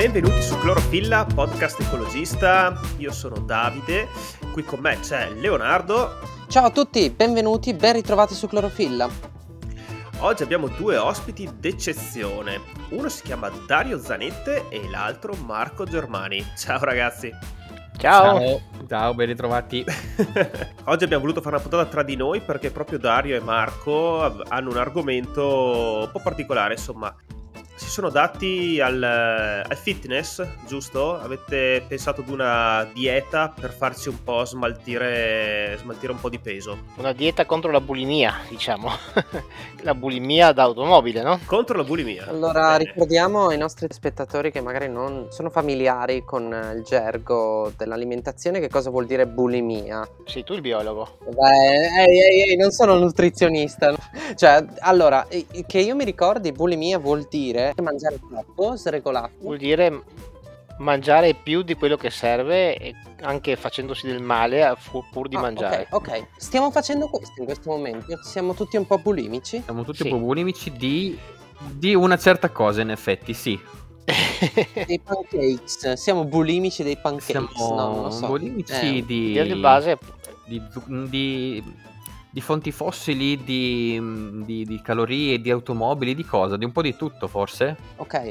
Benvenuti 0.00 0.40
su 0.40 0.58
Clorofilla, 0.58 1.26
podcast 1.26 1.78
ecologista. 1.78 2.72
Io 2.96 3.12
sono 3.12 3.38
Davide, 3.38 4.08
qui 4.50 4.62
con 4.62 4.80
me 4.80 4.98
c'è 4.98 5.28
Leonardo. 5.28 6.20
Ciao 6.48 6.64
a 6.64 6.70
tutti, 6.70 7.10
benvenuti, 7.10 7.74
ben 7.74 7.92
ritrovati 7.92 8.32
su 8.32 8.46
Clorofilla. 8.46 9.10
Oggi 10.20 10.42
abbiamo 10.42 10.68
due 10.68 10.96
ospiti 10.96 11.46
d'eccezione. 11.54 12.62
Uno 12.92 13.10
si 13.10 13.24
chiama 13.24 13.50
Dario 13.66 13.98
Zanette 13.98 14.70
e 14.70 14.88
l'altro 14.88 15.34
Marco 15.34 15.84
Germani. 15.84 16.42
Ciao 16.56 16.82
ragazzi. 16.82 17.30
Ciao. 17.98 18.38
Ciao, 18.38 18.60
Ciao 18.88 19.12
ben 19.12 19.26
ritrovati. 19.26 19.84
Oggi 20.84 21.04
abbiamo 21.04 21.24
voluto 21.24 21.42
fare 21.42 21.56
una 21.56 21.62
puntata 21.62 21.84
tra 21.90 22.02
di 22.02 22.16
noi 22.16 22.40
perché 22.40 22.70
proprio 22.70 22.98
Dario 22.98 23.36
e 23.36 23.40
Marco 23.40 24.22
hanno 24.48 24.70
un 24.70 24.78
argomento 24.78 26.04
un 26.04 26.10
po' 26.10 26.20
particolare, 26.20 26.72
insomma, 26.72 27.14
si 27.80 27.88
sono 27.88 28.10
dati 28.10 28.78
al, 28.78 29.02
al, 29.02 29.76
fitness, 29.76 30.46
giusto? 30.66 31.18
Avete 31.18 31.82
pensato 31.88 32.20
ad 32.20 32.28
una 32.28 32.86
dieta 32.92 33.54
per 33.58 33.72
farci 33.72 34.10
un 34.10 34.22
po' 34.22 34.44
smaltire, 34.44 35.78
smaltire 35.80 36.12
un 36.12 36.20
po' 36.20 36.28
di 36.28 36.38
peso. 36.38 36.76
Una 36.96 37.14
dieta 37.14 37.46
contro 37.46 37.70
la 37.70 37.80
bulimia, 37.80 38.40
diciamo. 38.50 38.90
la 39.80 39.94
bulimia 39.94 40.52
d'automobile, 40.52 41.22
no? 41.22 41.40
Contro 41.46 41.78
la 41.78 41.84
bulimia. 41.84 42.26
Allora, 42.28 42.76
Bene. 42.76 42.84
ricordiamo 42.84 43.46
ai 43.46 43.56
nostri 43.56 43.86
spettatori 43.88 44.52
che 44.52 44.60
magari 44.60 44.90
non 44.90 45.28
sono 45.30 45.48
familiari 45.48 46.22
con 46.22 46.54
il 46.76 46.82
gergo 46.82 47.72
dell'alimentazione 47.78 48.60
che 48.60 48.68
cosa 48.68 48.90
vuol 48.90 49.06
dire 49.06 49.26
bulimia. 49.26 50.06
Sei 50.26 50.44
tu 50.44 50.52
il 50.52 50.60
biologo. 50.60 51.16
Beh, 51.30 52.02
ehi, 52.04 52.20
ehi, 52.20 52.50
ehi, 52.50 52.56
non 52.56 52.72
sono 52.72 52.98
nutrizionista. 52.98 53.94
cioè, 54.36 54.62
allora, 54.80 55.26
che 55.66 55.78
io 55.78 55.94
mi 55.94 56.04
ricordi, 56.04 56.52
bulimia 56.52 56.98
vuol 56.98 57.26
dire 57.30 57.69
mangiare 57.78 58.18
troppo, 58.18 58.76
sregolato. 58.76 59.32
Vuol 59.40 59.58
dire 59.58 60.02
mangiare 60.78 61.34
più 61.34 61.62
di 61.62 61.74
quello 61.74 61.96
che 61.96 62.10
serve, 62.10 62.94
anche 63.20 63.56
facendosi 63.56 64.06
del 64.06 64.22
male 64.22 64.76
pur 65.10 65.28
di 65.28 65.36
ah, 65.36 65.40
mangiare. 65.40 65.86
Ok, 65.90 66.08
ok. 66.08 66.26
Stiamo 66.36 66.70
facendo 66.70 67.08
questo 67.08 67.34
in 67.38 67.44
questo 67.44 67.70
momento. 67.70 68.18
Siamo 68.22 68.54
tutti 68.54 68.76
un 68.76 68.86
po' 68.86 68.98
bulimici. 68.98 69.62
Siamo 69.62 69.84
tutti 69.84 70.02
sì. 70.02 70.08
un 70.08 70.18
po' 70.18 70.26
bulimici 70.26 70.72
di, 70.72 71.18
di 71.72 71.94
una 71.94 72.16
certa 72.16 72.50
cosa, 72.50 72.80
in 72.80 72.90
effetti, 72.90 73.34
sì. 73.34 73.58
dei 74.86 75.00
pancakes. 75.00 75.92
Siamo 75.92 76.24
bulimici 76.24 76.82
dei 76.82 76.96
pancakes. 76.96 77.26
Siamo 77.26 77.74
no, 77.74 77.94
non 77.94 78.02
lo 78.04 78.10
so. 78.10 78.26
bulimici 78.26 78.98
eh, 78.98 79.04
di, 79.04 79.42
di 79.42 79.54
base 79.54 79.98
di, 80.50 80.60
di, 81.08 81.62
di 82.30 82.40
fonti 82.40 82.70
fossili, 82.70 83.42
di, 83.42 84.00
di, 84.44 84.64
di, 84.64 84.80
calorie, 84.82 85.40
di 85.40 85.50
automobili, 85.50 86.14
di 86.14 86.24
cosa? 86.24 86.56
Di 86.56 86.64
un 86.64 86.72
po' 86.72 86.82
di 86.82 86.94
tutto 86.96 87.26
forse? 87.26 87.76
Ok, 87.96 88.30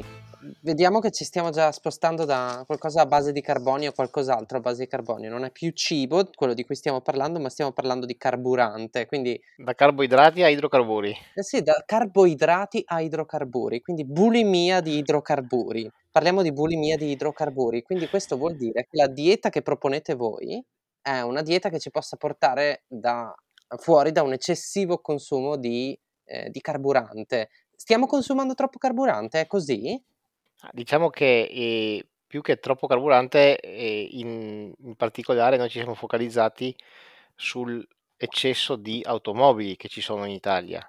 vediamo 0.61 1.00
che 1.00 1.11
ci 1.11 1.25
stiamo 1.25 1.50
già 1.50 1.72
spostando 1.72 2.23
da 2.23 2.64
qualcosa 2.66 3.02
a 3.02 3.06
base 3.06 3.31
di 3.31 3.41
carbonio 3.41 3.89
a 3.89 3.94
qualcos'altro 3.94 4.58
a 4.58 4.61
base 4.61 4.83
di 4.83 4.88
carbonio. 4.88 5.30
Non 5.30 5.44
è 5.44 5.52
più 5.52 5.72
cibo 5.72 6.30
quello 6.33 6.53
di 6.53 6.64
cui 6.64 6.75
stiamo 6.75 7.02
parlando, 7.02 7.39
ma 7.39 7.50
stiamo 7.50 7.72
parlando 7.72 8.06
di 8.06 8.17
carburante. 8.17 9.06
Quindi... 9.06 9.39
Da 9.58 9.73
carboidrati 9.73 10.44
a 10.44 10.50
idrocarburi. 10.50 11.16
Eh 11.36 11.44
sì, 11.44 11.61
da 11.61 11.84
carboidrati 11.86 12.81
a 12.86 13.02
idrocarburi, 13.02 13.81
quindi 13.81 14.06
bulimia 14.06 14.80
di 14.80 14.97
idrocarburi. 14.97 15.89
Parliamo 16.11 16.41
di 16.41 16.52
bulimia 16.52 16.97
di 16.97 17.11
idrocarburi, 17.11 17.84
quindi 17.84 18.08
questo 18.08 18.36
vuol 18.36 18.56
dire 18.56 18.88
che 18.89 18.97
la 18.97 19.08
dieta 19.08 19.50
che 19.50 19.61
proponete 19.61 20.16
voi 20.16 20.63
è 21.02 21.22
una 21.22 21.41
dieta 21.41 21.69
che 21.69 21.80
ci 21.80 21.91
possa 21.91 22.17
portare 22.17 22.84
da 22.88 23.34
fuori 23.78 24.12
da 24.12 24.23
un 24.23 24.34
eccessivo 24.34 25.00
consumo 25.00 25.56
di, 25.56 25.98
eh, 26.25 26.50
di 26.50 26.62
carburante. 26.62 27.50
Stiamo 27.75 28.08
consumando 28.08 28.53
troppo 28.53 28.78
carburante, 28.78 29.42
è 29.42 29.48
così? 29.48 30.02
Ah, 30.62 30.70
diciamo 30.73 31.09
che 31.09 31.50
eh, 31.50 32.08
più 32.28 32.42
che 32.42 32.58
troppo 32.58 32.88
carburante, 32.88 33.59
eh, 33.59 34.08
in, 34.12 34.74
in, 34.78 34.96
particolare 34.96 35.58
noi 35.58 35.69
ci 35.69 35.78
siamo 35.78 35.96
focalizzati 35.96 36.75
sull'eccesso 37.35 38.75
di 38.75 39.02
automobili 39.06 39.75
che 39.75 39.88
ci 39.88 40.02
sono 40.02 40.25
in 40.25 40.31
Italia. 40.31 40.88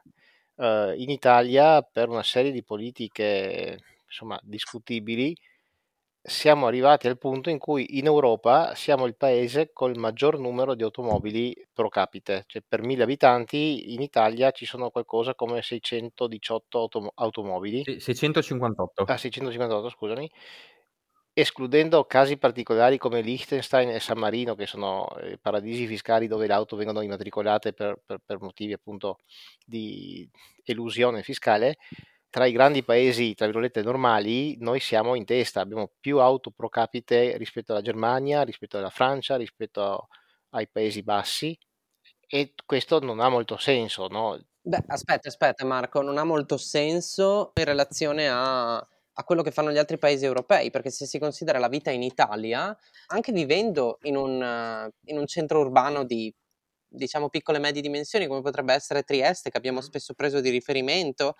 Uh, 0.56 0.92
in 0.96 1.08
Italia, 1.08 1.80
per 1.80 2.10
una 2.10 2.22
serie 2.22 2.50
di 2.50 2.62
politiche 2.62 3.78
insomma, 4.04 4.38
discutibili, 4.42 5.34
siamo 6.22 6.66
arrivati 6.66 7.08
al 7.08 7.16
punto 7.18 7.48
in 7.48 7.58
cui 7.58 7.98
in 7.98 8.04
Europa 8.04 8.74
siamo 8.74 9.06
il 9.06 9.16
paese 9.16 9.70
col 9.72 9.96
maggior 9.96 10.38
numero 10.38 10.74
di 10.74 10.82
automobili 10.82 11.56
pro 11.72 11.88
capite, 11.88 12.44
cioè 12.46 12.62
per 12.66 12.82
mille 12.82 13.04
abitanti 13.04 13.94
in 13.94 14.02
Italia 14.02 14.50
ci 14.50 14.66
sono 14.66 14.90
qualcosa 14.90 15.34
come 15.34 15.62
618 15.62 16.78
autom- 16.78 17.10
automobili. 17.14 17.84
658. 17.84 19.04
Ah, 19.04 19.16
658, 19.16 19.88
scusami. 19.88 20.30
Escludendo 21.32 22.04
casi 22.04 22.36
particolari 22.36 22.98
come 22.98 23.22
Liechtenstein 23.22 23.88
e 23.88 24.00
San 24.00 24.18
Marino, 24.18 24.54
che 24.54 24.66
sono 24.66 25.08
eh, 25.20 25.38
paradisi 25.38 25.86
fiscali 25.86 26.26
dove 26.26 26.46
le 26.46 26.52
auto 26.52 26.76
vengono 26.76 27.00
immatricolate 27.00 27.72
per, 27.72 27.98
per, 28.04 28.18
per 28.24 28.40
motivi 28.40 28.74
appunto 28.74 29.18
di 29.64 30.28
elusione 30.64 31.22
fiscale, 31.22 31.78
tra 32.30 32.46
i 32.46 32.52
grandi 32.52 32.84
paesi, 32.84 33.34
tra 33.34 33.46
virgolette, 33.46 33.82
normali, 33.82 34.56
noi 34.60 34.78
siamo 34.80 35.16
in 35.16 35.24
testa, 35.24 35.60
abbiamo 35.60 35.90
più 35.98 36.20
auto 36.20 36.52
pro 36.52 36.68
capite 36.68 37.36
rispetto 37.36 37.72
alla 37.72 37.82
Germania, 37.82 38.42
rispetto 38.42 38.78
alla 38.78 38.90
Francia, 38.90 39.36
rispetto 39.36 40.08
ai 40.50 40.68
Paesi 40.68 41.02
Bassi 41.02 41.58
e 42.32 42.54
questo 42.64 43.00
non 43.00 43.18
ha 43.18 43.28
molto 43.28 43.56
senso, 43.56 44.06
no? 44.06 44.38
Beh, 44.62 44.84
aspetta, 44.86 45.28
aspetta 45.28 45.64
Marco, 45.64 46.00
non 46.00 46.16
ha 46.16 46.24
molto 46.24 46.56
senso 46.56 47.50
in 47.56 47.64
relazione 47.64 48.28
a, 48.28 48.76
a 48.76 49.24
quello 49.24 49.42
che 49.42 49.50
fanno 49.50 49.72
gli 49.72 49.78
altri 49.78 49.98
paesi 49.98 50.24
europei, 50.24 50.70
perché 50.70 50.90
se 50.90 51.06
si 51.06 51.18
considera 51.18 51.58
la 51.58 51.68
vita 51.68 51.90
in 51.90 52.04
Italia, 52.04 52.76
anche 53.08 53.32
vivendo 53.32 53.98
in 54.02 54.16
un, 54.16 54.88
in 55.06 55.18
un 55.18 55.26
centro 55.26 55.60
urbano 55.60 56.04
di 56.04 56.32
diciamo 56.92 57.28
piccole 57.28 57.58
e 57.58 57.60
medie 57.60 57.82
dimensioni 57.82 58.26
come 58.26 58.42
potrebbe 58.42 58.74
essere 58.74 59.02
Trieste 59.02 59.50
che 59.50 59.56
abbiamo 59.56 59.80
spesso 59.80 60.12
preso 60.12 60.40
di 60.40 60.50
riferimento 60.50 61.36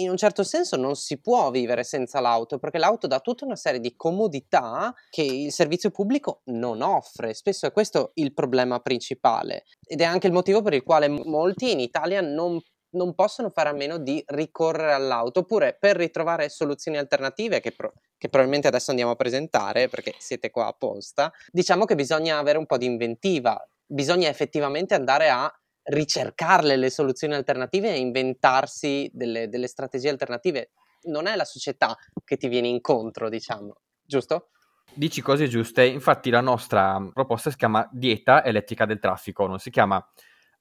in 0.00 0.10
un 0.10 0.16
certo 0.16 0.42
senso 0.42 0.76
non 0.76 0.96
si 0.96 1.20
può 1.20 1.50
vivere 1.50 1.84
senza 1.84 2.20
l'auto, 2.20 2.58
perché 2.58 2.78
l'auto 2.78 3.06
dà 3.06 3.20
tutta 3.20 3.44
una 3.44 3.56
serie 3.56 3.80
di 3.80 3.94
comodità 3.96 4.94
che 5.10 5.22
il 5.22 5.52
servizio 5.52 5.90
pubblico 5.90 6.42
non 6.46 6.82
offre. 6.82 7.34
Spesso 7.34 7.66
è 7.66 7.72
questo 7.72 8.12
il 8.14 8.32
problema 8.32 8.80
principale 8.80 9.64
ed 9.84 10.00
è 10.00 10.04
anche 10.04 10.26
il 10.26 10.32
motivo 10.32 10.62
per 10.62 10.74
il 10.74 10.82
quale 10.82 11.08
molti 11.08 11.72
in 11.72 11.80
Italia 11.80 12.20
non 12.20 12.60
non 12.90 13.14
possono 13.14 13.50
fare 13.50 13.68
a 13.68 13.72
meno 13.72 13.98
di 13.98 14.22
ricorrere 14.28 14.92
all'auto, 14.92 15.40
oppure 15.40 15.76
per 15.78 15.96
ritrovare 15.96 16.48
soluzioni 16.48 16.96
alternative 16.96 17.60
che, 17.60 17.72
pro- 17.72 17.92
che, 18.16 18.28
probabilmente 18.28 18.68
adesso 18.68 18.90
andiamo 18.90 19.12
a 19.12 19.16
presentare 19.16 19.88
perché 19.88 20.14
siete 20.18 20.50
qua 20.50 20.68
apposta, 20.68 21.30
diciamo 21.50 21.84
che 21.84 21.94
bisogna 21.94 22.38
avere 22.38 22.56
un 22.56 22.66
po' 22.66 22.78
di 22.78 22.86
inventiva, 22.86 23.62
bisogna 23.84 24.28
effettivamente 24.28 24.94
andare 24.94 25.28
a 25.28 25.52
ricercarle 25.88 26.76
le 26.76 26.90
soluzioni 26.90 27.34
alternative 27.34 27.92
e 27.92 27.98
inventarsi 27.98 29.10
delle, 29.12 29.48
delle 29.48 29.66
strategie 29.66 30.08
alternative. 30.08 30.70
Non 31.02 31.26
è 31.26 31.36
la 31.36 31.44
società 31.44 31.96
che 32.24 32.36
ti 32.36 32.48
viene 32.48 32.68
incontro, 32.68 33.28
diciamo, 33.28 33.76
giusto? 34.04 34.50
Dici 34.94 35.20
cose 35.20 35.48
giuste, 35.48 35.84
infatti 35.84 36.30
la 36.30 36.40
nostra 36.40 36.98
proposta 37.12 37.50
si 37.50 37.56
chiama 37.56 37.88
dieta 37.92 38.44
elettrica 38.44 38.84
del 38.84 38.98
traffico, 38.98 39.46
non 39.46 39.58
si 39.58 39.70
chiama 39.70 40.04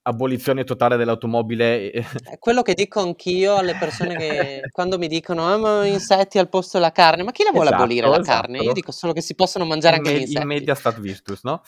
abolizione 0.04 0.64
totale 0.64 0.96
dell'automobile. 0.96 1.92
È 2.24 2.38
quello 2.40 2.62
che 2.62 2.74
dico 2.74 3.02
anch'io 3.02 3.56
alle 3.56 3.76
persone 3.76 4.16
che 4.16 4.62
quando 4.72 4.98
mi 4.98 5.08
dicono 5.08 5.48
ah, 5.48 5.86
insetti 5.86 6.40
al 6.40 6.50
posto 6.50 6.78
della 6.78 6.92
carne, 6.92 7.24
ma 7.24 7.32
chi 7.32 7.44
la 7.44 7.52
vuole 7.52 7.68
esatto, 7.68 7.84
abolire 7.84 8.08
la 8.08 8.20
esatto. 8.20 8.42
carne? 8.42 8.60
Io 8.60 8.74
dico 8.74 8.92
solo 8.92 9.14
che 9.14 9.22
si 9.22 9.36
possono 9.36 9.66
mangiare 9.66 9.98
anche 9.98 10.14
gli 10.14 10.22
insetti. 10.22 10.42
In 10.42 10.48
media 10.48 10.76
stat 10.76 11.00
virtus, 11.00 11.44
no? 11.44 11.62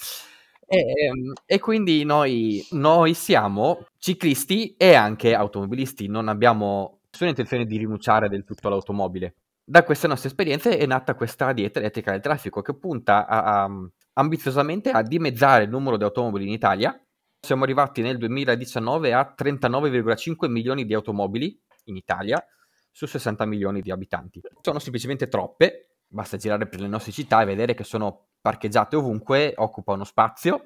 E, 0.72 1.06
ehm, 1.06 1.34
e, 1.48 1.60
quindi 1.60 2.04
noi, 2.04 2.64
noi 2.72 3.16
siamo 3.16 3.88
ciclisti 3.98 4.76
e 4.78 4.94
anche 4.94 5.34
automobilisti, 5.34 6.08
non 6.08 6.28
abbiamo 6.28 7.00
nessuna 7.10 7.32
intenzione 7.32 7.66
di 7.66 7.78
rinunciare 7.78 8.30
del 8.30 8.44
tutto 8.44 8.68
all'automobile. 8.68 9.34
Da 9.64 9.84
queste 9.84 10.08
nostre 10.08 10.30
esperienze 10.30 10.78
è 10.78 10.86
nata 10.86 11.16
questa 11.16 11.54
dieta 11.54 11.80
elettrica 11.80 12.12
del 12.12 12.22
traffico 12.22 12.62
che 12.62 12.76
punta 12.76 13.26
a, 13.26 13.64
a, 13.64 13.70
ambiziosamente 14.14 14.92
a 14.92 15.02
dimezzare 15.02 15.64
il 15.64 15.70
numero 15.72 15.98
di 15.98 16.04
automobili 16.04 16.46
in 16.46 16.54
Italia. 16.54 17.00
Siamo 17.40 17.64
arrivati 17.64 18.02
nel 18.02 18.18
2019 18.18 19.14
a 19.14 19.34
39,5 19.36 20.50
milioni 20.50 20.86
di 20.86 20.94
automobili 20.94 21.60
in 21.86 21.96
Italia 21.96 22.44
su 22.92 23.08
60 23.08 23.46
milioni 23.46 23.82
di 23.82 23.90
abitanti. 23.90 24.40
Sono 24.62 24.78
semplicemente 24.78 25.28
troppe, 25.28 25.96
basta 26.08 26.38
girare 26.38 26.68
per 26.68 26.80
le 26.80 26.88
nostre 26.88 27.12
città 27.12 27.42
e 27.42 27.46
vedere 27.46 27.74
che 27.74 27.84
sono 27.84 28.29
parcheggiate 28.42 28.96
ovunque, 28.96 29.54
occupano 29.56 30.04
spazio 30.04 30.64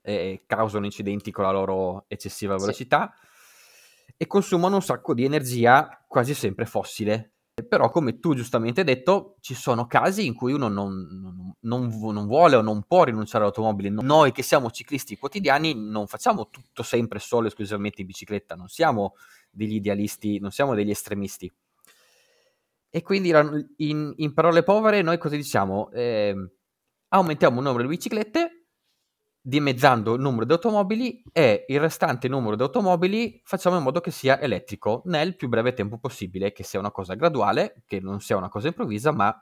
e 0.00 0.44
causano 0.46 0.84
incidenti 0.84 1.30
con 1.30 1.44
la 1.44 1.50
loro 1.50 2.04
eccessiva 2.08 2.56
velocità 2.56 3.12
sì. 3.14 4.14
e 4.16 4.26
consumano 4.26 4.76
un 4.76 4.82
sacco 4.82 5.14
di 5.14 5.24
energia 5.24 6.04
quasi 6.06 6.34
sempre 6.34 6.66
fossile. 6.66 7.32
Però, 7.68 7.90
come 7.90 8.20
tu 8.20 8.34
giustamente 8.34 8.80
hai 8.80 8.86
detto, 8.86 9.36
ci 9.40 9.54
sono 9.54 9.88
casi 9.88 10.24
in 10.26 10.34
cui 10.34 10.52
uno 10.52 10.68
non, 10.68 10.94
non, 11.20 11.56
non, 11.60 11.88
non 12.12 12.26
vuole 12.26 12.54
o 12.54 12.60
non 12.60 12.84
può 12.84 13.02
rinunciare 13.02 13.38
all'automobile. 13.38 13.90
Noi 13.90 14.30
che 14.30 14.42
siamo 14.42 14.70
ciclisti 14.70 15.18
quotidiani 15.18 15.74
non 15.74 16.06
facciamo 16.06 16.50
tutto 16.50 16.84
sempre 16.84 17.18
solo 17.18 17.46
e 17.46 17.48
esclusivamente 17.48 18.00
in 18.00 18.06
bicicletta, 18.06 18.54
non 18.54 18.68
siamo 18.68 19.14
degli 19.50 19.74
idealisti, 19.74 20.38
non 20.38 20.52
siamo 20.52 20.74
degli 20.74 20.90
estremisti 20.90 21.52
E 22.90 23.02
quindi 23.02 23.32
in, 23.78 24.12
in 24.16 24.32
parole 24.32 24.62
povere 24.62 25.02
noi 25.02 25.18
cosa 25.18 25.34
diciamo? 25.34 25.90
Eh, 25.90 26.34
aumentiamo 27.08 27.58
il 27.58 27.64
numero 27.64 27.82
di 27.82 27.88
biciclette 27.88 28.58
dimezzando 29.40 30.14
il 30.14 30.20
numero 30.20 30.44
di 30.44 30.52
automobili 30.52 31.22
e 31.32 31.64
il 31.68 31.80
restante 31.80 32.28
numero 32.28 32.54
di 32.54 32.62
automobili 32.62 33.40
facciamo 33.44 33.78
in 33.78 33.82
modo 33.82 34.00
che 34.00 34.10
sia 34.10 34.38
elettrico 34.40 35.00
nel 35.06 35.36
più 35.36 35.48
breve 35.48 35.72
tempo 35.72 35.98
possibile, 35.98 36.52
che 36.52 36.64
sia 36.64 36.78
una 36.78 36.90
cosa 36.90 37.14
graduale, 37.14 37.82
che 37.86 37.98
non 38.00 38.20
sia 38.20 38.36
una 38.36 38.50
cosa 38.50 38.68
improvvisa, 38.68 39.10
ma 39.10 39.34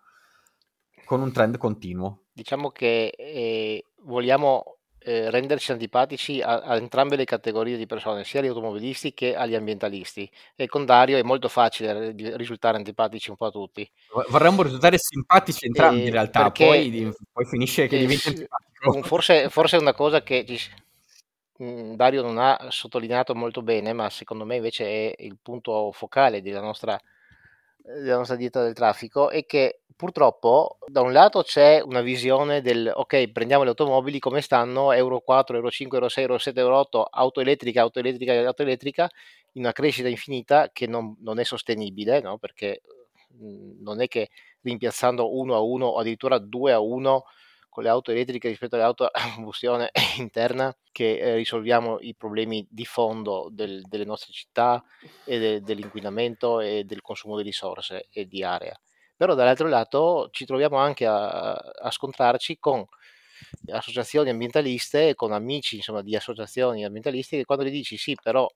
con 1.05 1.21
un 1.21 1.33
trend 1.33 1.57
continuo. 1.57 2.27
Diciamo 2.33 2.71
che 2.71 3.13
eh, 3.17 3.85
vogliamo 4.03 4.76
eh, 5.07 5.31
renderci 5.31 5.71
antipatici 5.71 6.41
a, 6.41 6.63
a, 6.63 6.75
entrambe 6.75 7.15
le 7.15 7.25
categorie 7.25 7.77
di 7.77 7.87
persone, 7.87 8.25
sia 8.25 8.41
agli 8.41 8.49
automobilisti 8.49 9.15
che 9.15 9.37
agli 9.37 9.55
ambientalisti. 9.55 10.29
E 10.57 10.67
con 10.67 10.85
Dario 10.85 11.17
è 11.17 11.23
molto 11.23 11.47
facile 11.49 12.13
risultare 12.37 12.77
antipatici 12.77 13.31
un 13.31 13.37
po' 13.37 13.47
a 13.47 13.51
tutti. 13.53 13.89
Vorremmo 14.29 14.63
risultare 14.63 14.99
simpatici 14.99 15.67
entrambi 15.67 16.03
e 16.03 16.05
in 16.07 16.11
realtà, 16.11 16.43
perché, 16.43 16.65
poi, 16.65 17.15
poi, 17.33 17.45
finisce 17.47 17.87
che 17.87 17.99
diventa 17.99 18.31
antipatico. 18.31 19.03
Forse, 19.03 19.49
forse 19.49 19.77
è 19.77 19.81
una 19.81 19.95
cosa 19.95 20.25
che 20.25 20.45
mm, 21.63 21.95
Dario 21.95 22.23
non 22.23 22.39
ha 22.39 22.67
sottolineato 22.71 23.33
molto 23.37 23.63
bene, 23.63 23.93
ma 23.93 24.11
secondo 24.11 24.45
me 24.45 24.57
invece 24.57 25.15
è 25.15 25.23
il 25.23 25.37
punto 25.41 25.93
focale 25.93 26.43
della 26.43 26.61
nostra 26.61 27.01
della 27.87 28.17
nostra 28.17 28.37
dieta 28.37 28.63
del 28.63 28.75
traffico 28.75 29.31
è 29.31 29.47
che 29.47 29.81
purtroppo 29.95 30.79
da 30.87 31.01
un 31.01 31.13
lato 31.13 31.43
c'è 31.43 31.81
una 31.81 32.01
visione 32.03 32.61
del 32.61 32.91
ok 32.95 33.31
prendiamo 33.31 33.63
le 33.63 33.71
automobili 33.71 34.19
come 34.19 34.43
stanno 34.43 34.93
euro 34.93 35.21
4 35.21 35.57
euro 35.57 35.71
5 35.71 35.97
euro 35.97 36.11
6 36.11 36.25
euro 36.25 36.39
7 36.39 36.61
euro 36.61 36.79
8 36.79 37.03
auto 37.05 37.41
elettrica 37.41 37.81
auto 37.81 38.01
elettrica 38.01 38.33
auto 38.33 38.63
elettrica 38.63 39.09
in 39.53 39.63
una 39.63 39.73
crescita 39.73 40.09
infinita 40.09 40.71
che 40.73 40.87
non, 40.87 41.17
non 41.21 41.39
è 41.39 41.45
sostenibile 41.45 42.21
no? 42.21 42.37
perché 42.37 42.83
mh, 43.39 43.83
non 43.83 44.03
è 44.03 44.09
che 44.09 44.29
rimpiazzando 44.61 45.35
uno 45.35 45.55
a 45.55 45.61
uno 45.61 45.87
o 45.87 45.99
addirittura 45.99 46.39
due 46.39 46.73
a 46.73 46.81
uno 46.81 47.25
con 47.77 47.85
le 47.85 47.91
auto 47.91 48.11
elettriche 48.11 48.49
rispetto 48.49 48.75
alle 48.75 48.85
auto 48.85 49.05
a 49.05 49.35
combustione 49.35 49.91
interna 50.17 50.75
che 50.91 51.19
eh, 51.19 51.35
risolviamo 51.35 51.99
i 52.01 52.15
problemi 52.15 52.67
di 52.71 52.87
fondo 52.87 53.49
del, 53.53 53.83
delle 53.83 54.07
nostre 54.07 54.33
città 54.33 54.83
e 55.27 55.39
de, 55.39 55.61
dell'inquinamento 55.61 56.61
e 56.61 56.85
del 56.85 57.03
consumo 57.03 57.37
di 57.37 57.43
risorse 57.43 58.07
e 58.11 58.25
di 58.25 58.43
area. 58.43 58.75
Però 59.15 59.35
dall'altro 59.35 59.69
lato 59.69 60.29
ci 60.31 60.47
troviamo 60.47 60.79
anche 60.79 61.05
a, 61.05 61.53
a 61.53 61.91
scontrarci 61.91 62.59
con 62.59 62.83
associazioni 63.71 64.31
ambientaliste 64.31 65.15
con 65.15 65.33
amici 65.33 65.77
insomma, 65.77 66.01
di 66.01 66.17
associazioni 66.17 66.83
ambientaliste 66.83 67.37
che 67.37 67.45
quando 67.45 67.63
gli 67.67 67.71
dici 67.71 67.99
sì 67.99 68.15
però 68.23 68.49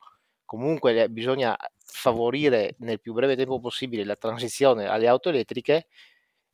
comunque 0.47 1.11
bisogna 1.11 1.55
favorire 1.85 2.75
nel 2.79 3.01
più 3.01 3.13
breve 3.13 3.37
tempo 3.37 3.61
possibile 3.61 4.03
la 4.03 4.17
transizione 4.17 4.87
alle 4.87 5.09
auto 5.09 5.29
elettriche 5.29 5.89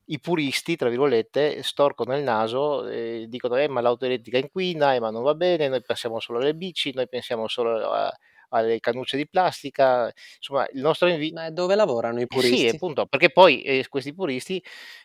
i 0.06 0.20
puristi, 0.20 0.76
tra 0.76 0.88
virgolette, 0.88 1.62
storcono 1.62 2.16
il 2.16 2.22
naso 2.22 2.86
e 2.88 3.26
dicono 3.28 3.56
eh, 3.56 3.68
ma 3.68 3.80
l'auto 3.80 4.04
elettrica 4.04 4.38
inquina, 4.38 4.94
eh, 4.94 5.00
ma 5.00 5.10
non 5.10 5.22
va 5.22 5.34
bene, 5.34 5.68
noi 5.68 5.82
pensiamo 5.82 6.20
solo 6.20 6.38
alle 6.38 6.54
bici, 6.54 6.92
noi 6.94 7.08
pensiamo 7.08 7.48
solo 7.48 7.90
a, 7.90 8.12
alle 8.50 8.78
cannucce 8.80 9.16
di 9.16 9.28
plastica, 9.28 10.12
insomma 10.36 10.66
il 10.72 10.80
nostro 10.80 11.08
invito... 11.08 11.34
Ma 11.34 11.50
dove 11.50 11.74
lavorano 11.74 12.20
i 12.20 12.26
puristi? 12.26 12.56
Sì, 12.56 12.68
appunto, 12.68 13.06
perché 13.06 13.30
poi 13.30 13.62
eh, 13.62 13.86
questi 13.88 14.14
puristi 14.14 14.62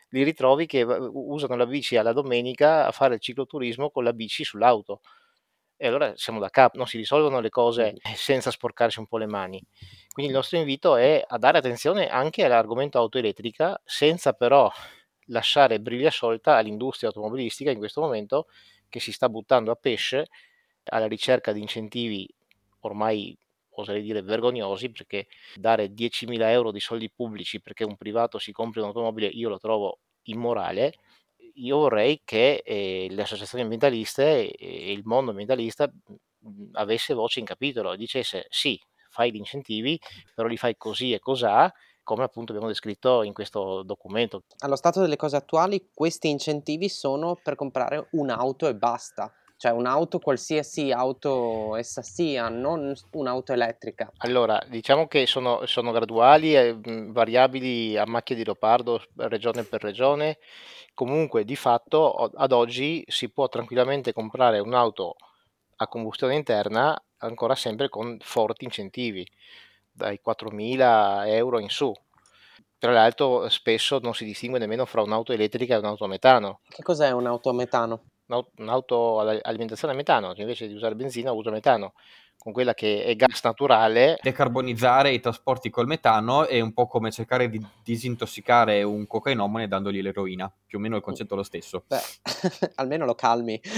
li 0.09 0.24
ritrovi 0.24 0.65
che 0.65 0.83
usano 0.83 1.56
la 1.56 1.65
bici 1.65 1.97
alla 1.97 2.13
domenica 2.13 2.86
a 2.86 2.92
fare 2.92 3.15
il 3.15 3.21
cicloturismo 3.21 3.89
con 3.89 4.04
la 4.04 4.13
bici 4.13 4.44
sull'auto. 4.44 5.01
E 5.83 5.88
allora 5.88 6.13
siamo 6.16 6.39
da 6.39 6.50
capo, 6.50 6.78
non 6.78 6.86
si 6.86 6.98
risolvono 6.98 7.39
le 7.39 7.50
cose 7.50 7.95
senza 8.16 8.51
sporcarsi 8.51 9.00
un 9.00 9.07
po' 9.07 9.18
le 9.18 9.25
mani. 9.25 9.60
Quindi 10.13 10.31
il 10.31 10.38
nostro 10.38 10.57
invito 10.60 10.95
è 10.95 11.24
a 11.25 11.38
dare 11.39 11.57
attenzione 11.57 12.07
anche 12.07 12.44
all'argomento 12.45 13.00
auto 13.00 13.18
elettrica, 13.18 13.81
senza 13.83 14.33
però 14.33 14.72
lasciare 15.28 15.80
briglia 15.80 16.10
sciolta 16.12 16.56
all'industria 16.56 17.10
automobilistica 17.10 17.72
in 17.72 17.80
questo 17.80 18.00
momento 18.01 18.48
che 18.89 19.00
si 19.00 19.12
sta 19.12 19.28
buttando 19.30 19.72
a 19.72 19.75
pesce 19.75 20.28
alla 20.86 21.07
ricerca 21.07 21.51
di 21.51 21.62
incentivi 21.62 22.28
ormai 22.81 23.38
oserei 23.75 24.01
dire 24.01 24.22
vergognosi 24.22 24.92
perché 24.92 25.28
dare 25.56 25.94
10.000 25.94 26.51
euro 26.51 26.72
di 26.72 26.80
soldi 26.80 27.10
pubblici 27.10 27.62
perché 27.62 27.83
un 27.86 27.95
privato 27.95 28.38
si 28.39 28.51
compri 28.51 28.81
un'automobile 28.81 29.28
io 29.28 29.50
lo 29.50 29.57
trovo 29.60 30.00
immorale 30.24 30.94
io 31.56 31.77
vorrei 31.77 32.21
che 32.24 32.62
eh, 32.65 33.07
le 33.09 33.21
associazioni 33.21 33.63
ambientaliste 33.63 34.51
e 34.51 34.92
il 34.92 35.01
mondo 35.03 35.31
ambientalista 35.31 35.92
avesse 36.74 37.13
voce 37.13 37.39
in 37.39 37.45
capitolo 37.45 37.94
e 37.94 37.98
dicesse 37.98 38.48
sì 38.50 38.80
fai 39.12 39.31
gli 39.31 39.36
incentivi, 39.36 40.00
però 40.33 40.48
li 40.48 40.57
fai 40.57 40.75
così 40.77 41.12
e 41.12 41.19
cos'ha, 41.19 41.71
come 42.01 42.24
appunto 42.24 42.51
abbiamo 42.51 42.69
descritto 42.69 43.24
in 43.24 43.33
questo 43.33 43.83
documento. 43.83 44.44
Allo 44.59 44.75
stato 44.75 45.01
delle 45.01 45.18
cose 45.18 45.36
attuali, 45.36 45.89
questi 45.94 46.30
incentivi 46.30 46.89
sono 46.89 47.38
per 47.42 47.56
comprare 47.56 48.07
un'auto 48.12 48.68
e 48.68 48.75
basta. 48.75 49.31
Cioè 49.62 49.74
un'auto, 49.74 50.18
qualsiasi 50.18 50.92
auto 50.92 51.75
essa 51.75 52.02
sia, 52.02 52.50
non 52.50 52.96
un'auto 53.12 53.54
elettrica. 53.54 54.12
Allora, 54.18 54.60
diciamo 54.68 55.06
che 55.06 55.28
sono, 55.28 55.68
sono 55.68 55.92
graduali 55.92 56.56
e 56.56 56.75
variabili 56.81 57.96
a 57.96 58.08
macchia 58.08 58.36
di 58.36 58.44
leopardo 58.44 59.04
regione 59.18 59.63
per 59.63 59.84
regione. 59.84 60.40
Comunque, 60.96 61.46
di 61.46 61.56
fatto, 61.56 62.12
ad 62.12 62.52
oggi 62.54 63.04
si 63.08 63.30
può 63.30 63.50
tranquillamente 63.50 64.13
comprare 64.13 64.58
un'auto 64.58 65.16
a 65.75 65.88
combustione 65.88 66.34
interna 66.34 67.00
ancora 67.18 67.54
sempre 67.54 67.88
con 67.88 68.18
forti 68.19 68.64
incentivi, 68.64 69.24
dai 69.92 70.19
4.000 70.25 71.28
euro 71.28 71.60
in 71.60 71.69
su. 71.69 71.94
Tra 72.80 72.92
l'altro 72.92 73.48
spesso 73.48 74.00
non 74.02 74.16
si 74.16 74.25
distingue 74.25 74.57
nemmeno 74.57 74.88
fra 74.88 75.04
un'auto 75.04 75.34
elettrica 75.34 75.75
e 75.75 75.78
un'auto 75.78 76.06
a 76.06 76.07
metano. 76.07 76.62
Che 76.68 76.81
cos'è 76.81 77.12
un'auto 77.12 77.50
a 77.52 77.54
metano? 77.54 78.02
Un'auto 78.57 79.19
alimentazione 79.19 79.94
a 79.94 79.95
metano, 79.95 80.33
che 80.33 80.42
invece 80.42 80.68
di 80.68 80.74
usare 80.74 80.95
benzina 80.95 81.31
usa 81.31 81.51
metano 81.51 81.94
con 82.42 82.54
quella 82.54 82.74
che 82.74 83.04
è 83.04 83.16
gas 83.16 83.44
naturale. 83.44 84.18
Decarbonizzare 84.19 85.12
i 85.12 85.19
trasporti 85.19 85.69
col 85.69 85.86
metano 85.86 86.48
è 86.48 86.60
un 86.60 86.74
po' 86.74 86.88
come 86.88 87.12
cercare 87.12 87.48
di 87.50 87.63
disintossicare 87.83 88.81
un 88.81 89.06
cocainomane 89.06 89.68
dandogli 89.68 90.01
l'eroina, 90.01 90.51
più 90.66 90.80
o 90.80 90.81
meno 90.81 90.95
il 90.95 91.04
concetto 91.04 91.36
è 91.36 91.38
lo 91.38 91.44
stesso. 91.44 91.83
Beh, 91.86 92.01
almeno 92.75 93.06
lo 93.06 93.13
calmi. 93.13 93.62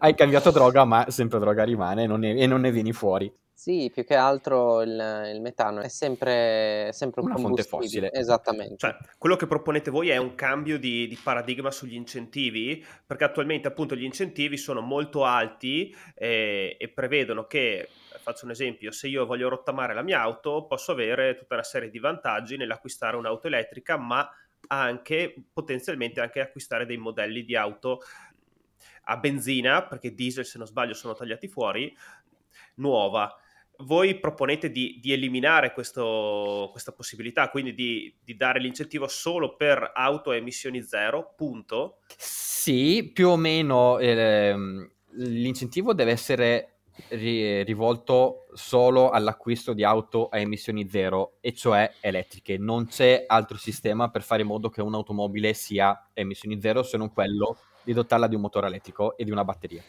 Hai 0.00 0.14
cambiato 0.14 0.50
droga, 0.50 0.84
ma 0.84 1.06
sempre 1.08 1.38
droga 1.38 1.64
rimane 1.64 2.06
non 2.06 2.20
ne, 2.20 2.34
e 2.34 2.46
non 2.46 2.60
ne 2.60 2.70
vieni 2.70 2.92
fuori. 2.92 3.32
Sì, 3.62 3.92
più 3.94 4.04
che 4.04 4.16
altro 4.16 4.82
il, 4.82 4.90
il 5.32 5.40
metano 5.40 5.82
è 5.82 5.88
sempre, 5.88 6.90
sempre 6.92 7.20
un 7.20 7.28
Una 7.28 7.38
fonte 7.38 7.62
fossile. 7.62 8.10
Esattamente. 8.10 8.74
Cioè, 8.76 8.96
quello 9.18 9.36
che 9.36 9.46
proponete 9.46 9.88
voi 9.92 10.08
è 10.08 10.16
un 10.16 10.34
cambio 10.34 10.80
di, 10.80 11.06
di, 11.06 11.16
paradigma 11.22 11.70
sugli 11.70 11.94
incentivi, 11.94 12.84
perché 13.06 13.22
attualmente 13.22 13.68
appunto 13.68 13.94
gli 13.94 14.02
incentivi 14.02 14.56
sono 14.56 14.80
molto 14.80 15.24
alti 15.24 15.94
eh, 16.16 16.74
e 16.76 16.88
prevedono 16.88 17.46
che, 17.46 17.88
faccio 18.20 18.46
un 18.46 18.50
esempio, 18.50 18.90
se 18.90 19.06
io 19.06 19.26
voglio 19.26 19.48
rottamare 19.48 19.94
la 19.94 20.02
mia 20.02 20.20
auto, 20.20 20.64
posso 20.66 20.90
avere 20.90 21.36
tutta 21.36 21.54
una 21.54 21.62
serie 21.62 21.88
di 21.88 22.00
vantaggi 22.00 22.56
nell'acquistare 22.56 23.16
un'auto 23.16 23.46
elettrica, 23.46 23.96
ma 23.96 24.28
anche 24.66 25.32
potenzialmente 25.52 26.20
anche 26.20 26.40
acquistare 26.40 26.84
dei 26.84 26.96
modelli 26.96 27.44
di 27.44 27.54
auto 27.54 28.00
a 29.04 29.16
benzina, 29.18 29.84
perché 29.84 30.12
diesel 30.14 30.44
se 30.44 30.58
non 30.58 30.66
sbaglio 30.66 30.94
sono 30.94 31.14
tagliati 31.14 31.46
fuori, 31.46 31.96
nuova 32.74 33.36
voi 33.84 34.18
proponete 34.18 34.70
di, 34.70 34.98
di 35.00 35.12
eliminare 35.12 35.72
questo, 35.72 36.68
questa 36.70 36.92
possibilità, 36.92 37.50
quindi 37.50 37.74
di, 37.74 38.14
di, 38.22 38.36
dare 38.36 38.60
l'incentivo 38.60 39.06
solo 39.08 39.56
per 39.56 39.92
auto 39.94 40.30
a 40.30 40.36
emissioni 40.36 40.82
zero, 40.82 41.34
punto? 41.36 41.98
Sì, 42.16 43.10
più 43.12 43.28
o 43.28 43.36
meno 43.36 43.98
eh, 43.98 44.54
l'incentivo 45.10 45.94
deve 45.94 46.12
essere 46.12 46.80
ri- 47.08 47.62
rivolto 47.64 48.46
solo 48.52 49.10
all'acquisto 49.10 49.72
di 49.72 49.84
auto 49.84 50.28
a 50.28 50.38
emissioni 50.38 50.88
zero, 50.88 51.36
e 51.40 51.52
cioè 51.52 51.92
elettriche. 52.00 52.58
Non 52.58 52.86
c'è 52.86 53.24
altro 53.26 53.56
sistema 53.56 54.10
per 54.10 54.22
fare 54.22 54.42
in 54.42 54.48
modo 54.48 54.68
che 54.68 54.82
un'automobile 54.82 55.54
sia 55.54 55.90
a 55.90 56.10
emissioni 56.14 56.60
zero 56.60 56.82
se 56.82 56.96
non 56.96 57.12
quello 57.12 57.56
di 57.82 57.92
dotarla 57.92 58.28
di 58.28 58.34
un 58.34 58.40
motore 58.42 58.68
elettrico 58.68 59.16
e 59.16 59.24
di 59.24 59.30
una 59.30 59.44
batteria 59.44 59.82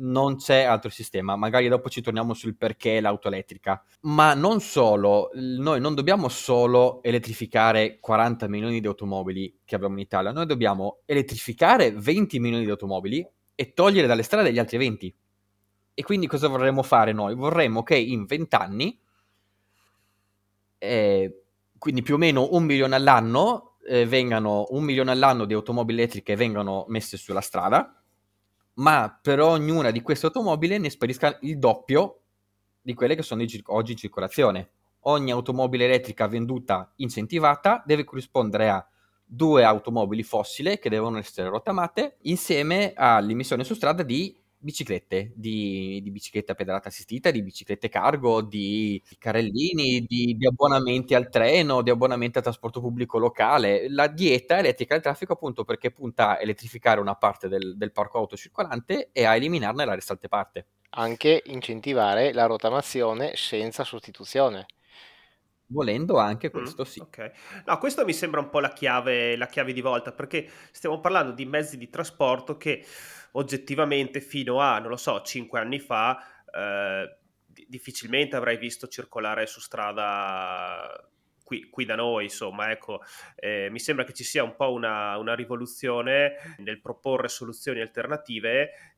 non 0.00 0.36
c'è 0.36 0.62
altro 0.62 0.90
sistema. 0.90 1.36
Magari 1.36 1.68
dopo 1.68 1.88
ci 1.88 2.00
torniamo 2.00 2.34
sul 2.34 2.56
perché 2.56 3.00
l'auto 3.00 3.28
elettrica. 3.28 3.82
Ma 4.02 4.34
non 4.34 4.60
solo, 4.60 5.30
noi 5.34 5.80
non 5.80 5.94
dobbiamo 5.94 6.28
solo 6.28 7.02
elettrificare 7.02 7.98
40 8.00 8.48
milioni 8.48 8.80
di 8.80 8.86
automobili 8.86 9.60
che 9.64 9.74
abbiamo 9.74 9.94
in 9.94 10.00
Italia, 10.00 10.32
noi 10.32 10.46
dobbiamo 10.46 11.00
elettrificare 11.04 11.92
20 11.92 12.38
milioni 12.38 12.64
di 12.64 12.70
automobili 12.70 13.26
e 13.54 13.72
togliere 13.72 14.06
dalle 14.06 14.22
strade 14.22 14.52
gli 14.52 14.58
altri 14.58 14.78
20. 14.78 15.14
E 15.94 16.02
quindi 16.02 16.26
cosa 16.26 16.48
vorremmo 16.48 16.82
fare 16.82 17.12
noi? 17.12 17.34
Vorremmo 17.34 17.82
che 17.82 17.96
in 17.96 18.24
20 18.24 18.54
anni, 18.54 18.98
eh, 20.78 21.42
quindi 21.76 22.02
più 22.02 22.14
o 22.14 22.18
meno 22.18 22.48
un 22.52 22.64
milione 22.64 22.94
all'anno, 22.94 23.76
eh, 23.86 24.06
vengano 24.06 24.66
un 24.70 24.82
milione 24.82 25.10
all'anno 25.10 25.44
di 25.44 25.54
automobili 25.54 25.98
elettriche 26.00 26.36
vengano 26.36 26.84
messe 26.88 27.16
sulla 27.16 27.40
strada 27.40 27.99
ma 28.80 29.18
per 29.20 29.40
ognuna 29.40 29.90
di 29.90 30.00
queste 30.00 30.26
automobili 30.26 30.78
ne 30.78 30.90
sparisca 30.90 31.38
il 31.42 31.58
doppio 31.58 32.20
di 32.80 32.94
quelle 32.94 33.14
che 33.14 33.22
sono 33.22 33.42
oggi 33.66 33.92
in 33.92 33.98
circolazione. 33.98 34.70
ogni 35.04 35.30
automobile 35.30 35.84
elettrica 35.84 36.26
venduta 36.28 36.92
incentivata 36.96 37.82
deve 37.86 38.04
corrispondere 38.04 38.68
a 38.68 38.86
due 39.24 39.64
automobili 39.64 40.22
fossile 40.22 40.78
che 40.78 40.90
devono 40.90 41.16
essere 41.18 41.48
rottamate 41.48 42.18
insieme 42.22 42.92
all'emissione 42.94 43.64
su 43.64 43.74
strada 43.74 44.02
di 44.02 44.38
biciclette, 44.60 45.32
di, 45.34 46.00
di 46.02 46.10
biciclette 46.10 46.52
a 46.52 46.54
pedalata 46.54 46.88
assistita, 46.88 47.30
di 47.30 47.42
biciclette 47.42 47.88
cargo, 47.88 48.42
di, 48.42 49.02
di 49.08 49.16
carrellini, 49.18 50.04
di, 50.06 50.36
di, 50.36 50.46
abbonamenti 50.46 51.14
al 51.14 51.28
treno, 51.30 51.82
di 51.82 51.90
abbonamenti 51.90 52.36
al 52.38 52.44
trasporto 52.44 52.80
pubblico 52.80 53.18
locale. 53.18 53.88
La 53.88 54.06
dieta 54.06 54.58
elettrica 54.58 54.94
del 54.94 55.02
traffico 55.02 55.32
appunto 55.32 55.64
perché 55.64 55.90
punta 55.90 56.36
a 56.36 56.40
elettrificare 56.40 57.00
una 57.00 57.14
parte 57.14 57.48
del, 57.48 57.76
del 57.76 57.92
parco 57.92 58.18
auto 58.18 58.36
circolante 58.36 59.08
e 59.12 59.24
a 59.24 59.34
eliminarne 59.34 59.84
la 59.84 59.94
restante 59.94 60.28
parte. 60.28 60.66
Anche 60.90 61.42
incentivare 61.46 62.32
la 62.32 62.46
rottamazione 62.46 63.32
senza 63.36 63.84
sostituzione. 63.84 64.66
Volendo 65.72 66.18
anche 66.18 66.50
questo, 66.50 66.82
mm, 66.82 66.86
sì. 66.86 67.00
Ok. 67.00 67.30
No, 67.66 67.78
questo 67.78 68.04
mi 68.04 68.12
sembra 68.12 68.40
un 68.40 68.50
po' 68.50 68.58
la 68.60 68.72
chiave, 68.72 69.36
la 69.36 69.46
chiave 69.46 69.72
di 69.72 69.80
volta, 69.80 70.12
perché 70.12 70.48
stiamo 70.72 71.00
parlando 71.00 71.32
di 71.32 71.44
mezzi 71.44 71.78
di 71.78 71.88
trasporto 71.88 72.56
che 72.56 72.84
oggettivamente 73.32 74.20
fino 74.20 74.60
a, 74.60 74.78
non 74.80 74.90
lo 74.90 74.96
so, 74.96 75.20
5 75.22 75.60
anni 75.60 75.78
fa, 75.78 76.18
eh, 76.52 77.18
difficilmente 77.68 78.34
avrei 78.34 78.56
visto 78.56 78.88
circolare 78.88 79.46
su 79.46 79.60
strada 79.60 81.08
qui, 81.50 81.68
qui 81.68 81.84
da 81.84 81.96
noi, 81.96 82.24
insomma, 82.24 82.70
ecco, 82.70 83.00
eh, 83.34 83.68
mi 83.70 83.80
sembra 83.80 84.04
che 84.04 84.12
ci 84.12 84.22
sia 84.22 84.44
un 84.44 84.54
po' 84.54 84.72
una, 84.72 85.16
una 85.18 85.34
rivoluzione 85.34 86.56
nel 86.58 86.80
proporre 86.80 87.26
soluzioni 87.26 87.80
alternative 87.80 88.89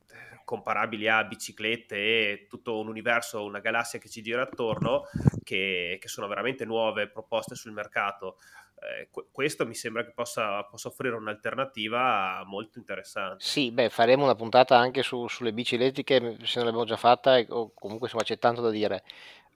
comparabili 0.44 1.08
a 1.08 1.24
biciclette 1.24 1.96
e 1.96 2.46
tutto 2.48 2.78
un 2.78 2.88
universo, 2.88 3.44
una 3.44 3.60
galassia 3.60 3.98
che 3.98 4.08
ci 4.08 4.22
gira 4.22 4.42
attorno, 4.42 5.04
che, 5.42 5.98
che 6.00 6.08
sono 6.08 6.26
veramente 6.26 6.64
nuove 6.64 7.08
proposte 7.08 7.54
sul 7.54 7.72
mercato. 7.72 8.38
Eh, 8.82 9.08
questo 9.30 9.64
mi 9.64 9.74
sembra 9.74 10.04
che 10.04 10.10
possa, 10.12 10.64
possa, 10.64 10.88
offrire 10.88 11.14
un'alternativa 11.14 12.42
molto 12.44 12.78
interessante. 12.78 13.44
Sì, 13.44 13.70
beh, 13.70 13.90
faremo 13.90 14.24
una 14.24 14.34
puntata 14.34 14.76
anche 14.76 15.02
su, 15.02 15.28
sulle 15.28 15.52
bici 15.52 15.76
elettriche, 15.76 16.38
se 16.42 16.56
non 16.56 16.64
l'abbiamo 16.64 16.84
già 16.84 16.96
fatta, 16.96 17.38
o 17.48 17.72
comunque 17.74 18.06
insomma 18.06 18.24
c'è 18.24 18.38
tanto 18.38 18.60
da 18.60 18.70
dire. 18.70 19.04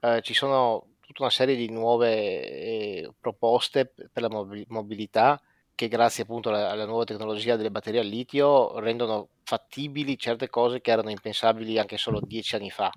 Eh, 0.01 0.23
ci 0.23 0.33
sono 0.33 0.95
tutta 1.01 1.23
una 1.23 1.31
serie 1.31 1.57
di 1.57 1.69
nuove 1.71 2.15
eh, 2.15 3.13
proposte 3.19 3.87
per 3.87 4.23
la 4.23 4.29
mobilità 4.69 5.41
che 5.77 5.89
grazie 5.89 6.25
appunto 6.25 6.49
alla, 6.49 6.71
alla, 6.71 6.87
nuova 6.87 7.05
tecnologia 7.05 7.55
delle 7.55 7.71
batterie 7.71 8.01
al 8.01 8.07
litio 8.07 8.81
rendono 8.81 9.29
fattibili 9.45 10.19
certe 10.19 10.49
cose 10.49 10.81
che 10.81 10.91
erano 10.91 11.11
impensabili 11.11 11.79
anche 11.79 11.99
solo 11.99 12.21
dieci 12.21 12.57
anni 12.57 12.71
fa. 12.71 12.91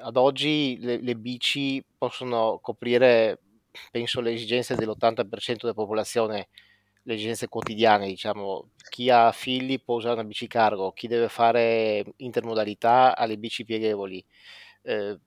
Ad 0.00 0.16
oggi 0.16 0.76
le, 0.80 1.00
le 1.00 1.14
bici 1.14 1.82
possono 1.96 2.58
coprire, 2.60 3.38
penso, 3.92 4.20
le 4.20 4.32
esigenze 4.32 4.74
dell'80% 4.74 5.58
della 5.60 5.72
popolazione, 5.72 6.48
le 7.02 7.14
esigenze 7.14 7.48
quotidiane, 7.48 8.08
diciamo. 8.08 8.70
Chi 8.90 9.08
ha 9.08 9.30
figli 9.30 9.80
può 9.80 9.96
usare 9.96 10.14
una 10.14 10.24
bici 10.24 10.48
cargo, 10.48 10.90
chi 10.92 11.06
deve 11.06 11.28
fare 11.28 12.04
intermodalità 12.16 13.16
ha 13.16 13.24
le 13.26 13.38
bici 13.38 13.64
pieghevoli. 13.64 14.24
Eh, 14.82 15.18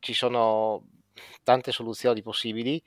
ci 0.00 0.12
sono 0.12 0.86
tante 1.44 1.70
soluzioni 1.70 2.22
possibili 2.22 2.82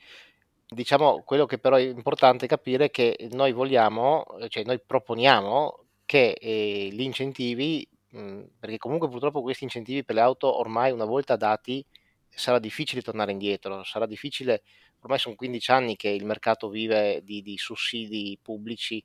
diciamo, 0.73 1.21
quello 1.23 1.45
che 1.45 1.57
però 1.59 1.75
è 1.75 1.81
importante 1.81 2.47
capire 2.47 2.85
è 2.85 2.91
che 2.91 3.27
noi 3.31 3.51
vogliamo, 3.51 4.25
cioè 4.47 4.63
noi 4.63 4.79
proponiamo 4.79 5.85
che 6.05 6.31
eh, 6.39 6.89
gli 6.91 7.01
incentivi, 7.01 7.87
mh, 8.09 8.41
perché 8.59 8.77
comunque 8.77 9.09
purtroppo 9.09 9.41
questi 9.41 9.65
incentivi 9.65 10.03
per 10.05 10.15
le 10.15 10.21
auto 10.21 10.57
ormai 10.59 10.91
una 10.91 11.05
volta 11.05 11.35
dati 11.35 11.85
sarà 12.29 12.57
difficile 12.59 13.01
tornare 13.01 13.31
indietro, 13.33 13.83
sarà 13.83 14.05
difficile, 14.05 14.63
ormai 15.01 15.19
sono 15.19 15.35
15 15.35 15.71
anni 15.71 15.95
che 15.97 16.09
il 16.09 16.25
mercato 16.25 16.69
vive 16.69 17.21
di, 17.23 17.41
di 17.41 17.57
sussidi 17.57 18.37
pubblici. 18.41 19.03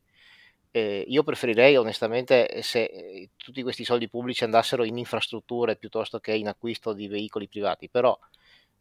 Eh, 0.70 1.04
io 1.08 1.22
preferirei 1.24 1.76
onestamente 1.76 2.62
se 2.62 2.84
eh, 2.84 3.30
tutti 3.36 3.62
questi 3.62 3.84
soldi 3.84 4.08
pubblici 4.08 4.44
andassero 4.44 4.84
in 4.84 4.98
infrastrutture 4.98 5.76
piuttosto 5.76 6.20
che 6.20 6.34
in 6.34 6.48
acquisto 6.48 6.92
di 6.92 7.08
veicoli 7.08 7.48
privati, 7.48 7.88
però 7.88 8.16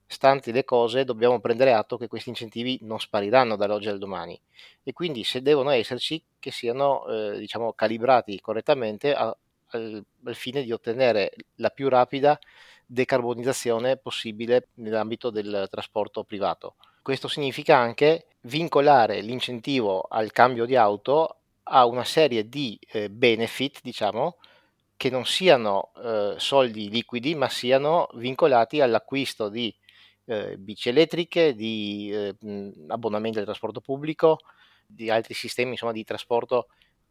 stanti 0.08 0.52
le 0.52 0.64
cose, 0.64 1.04
dobbiamo 1.04 1.40
prendere 1.40 1.74
atto 1.74 1.98
che 1.98 2.08
questi 2.08 2.30
incentivi 2.30 2.80
non 2.82 3.00
spariranno 3.00 3.56
dall'oggi 3.56 3.90
al 3.90 3.98
domani 3.98 4.40
e 4.84 4.94
quindi 4.94 5.24
se 5.24 5.42
devono 5.42 5.72
esserci 5.72 6.24
che 6.40 6.52
siano 6.52 7.06
eh, 7.08 7.40
diciamo, 7.40 7.74
calibrati 7.74 8.40
correttamente 8.40 9.14
a, 9.14 9.36
al, 9.70 10.04
al, 10.26 10.36
fine 10.36 10.64
di 10.64 10.72
ottenere 10.72 11.34
la 11.56 11.70
più 11.70 11.90
rapida 11.90 12.40
decarbonizzazione 12.86 13.98
possibile 13.98 14.68
nell'ambito 14.76 15.32
del 15.32 15.68
trasporto 15.72 16.24
privato. 16.24 16.76
Questo 17.02 17.28
significa 17.28 17.78
anche 17.78 18.28
vincolare 18.42 19.22
l'incentivo 19.22 20.02
al 20.02 20.32
cambio 20.32 20.66
di 20.66 20.76
auto 20.76 21.38
a 21.64 21.86
una 21.86 22.04
serie 22.04 22.48
di 22.48 22.80
eh, 22.92 23.10
benefit, 23.10 23.80
diciamo, 23.82 24.38
che 24.98 25.10
non 25.10 25.26
siano 25.26 25.92
eh, 25.98 26.36
soldi 26.38 26.90
liquidi, 26.90 27.34
ma 27.36 27.50
siano 27.50 28.08
vincolati 28.14 28.82
all'acquisto 28.82 29.50
di 29.50 29.74
eh, 30.26 30.58
bici 30.58 30.90
elettriche, 30.90 31.56
di 31.56 32.12
eh, 32.12 32.36
abbonamenti 32.88 33.40
al 33.40 33.46
trasporto 33.46 33.82
pubblico, 33.82 34.40
di 34.86 35.10
altri 35.10 35.34
sistemi 35.34 35.72
insomma, 35.72 35.92
di 35.92 36.04
trasporto 36.04 36.68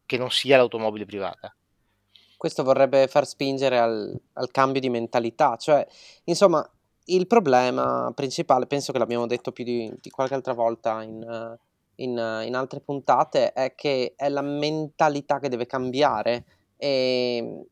che 0.06 0.18
non 0.18 0.30
sia 0.30 0.56
l'automobile 0.56 1.04
privata. 1.04 1.54
Questo 2.37 2.62
vorrebbe 2.62 3.06
far 3.06 3.26
spingere 3.26 3.78
al, 3.78 4.21
al 4.35 4.50
cambio 4.50 4.80
di 4.80 4.90
mentalità, 4.90 5.56
cioè 5.56 5.87
insomma 6.25 6.68
il 7.06 7.26
problema 7.26 8.12
principale, 8.14 8.66
penso 8.66 8.92
che 8.92 8.99
l'abbiamo 8.99 9.26
detto 9.26 9.52
più 9.52 9.64
di, 9.64 9.92
di 10.00 10.11
qualche 10.11 10.35
altra 10.35 10.52
volta 10.52 11.02
in, 11.02 11.56
in, 11.97 12.11
in, 12.11 12.54
altre 12.54 12.80
puntate, 12.80 13.52
è 13.52 13.75
che 13.75 14.14
è 14.16 14.28
la 14.28 14.42
mentalità 14.42 15.38
che 15.38 15.49
deve 15.49 15.66
cambiare 15.66 16.44
e 16.76 17.66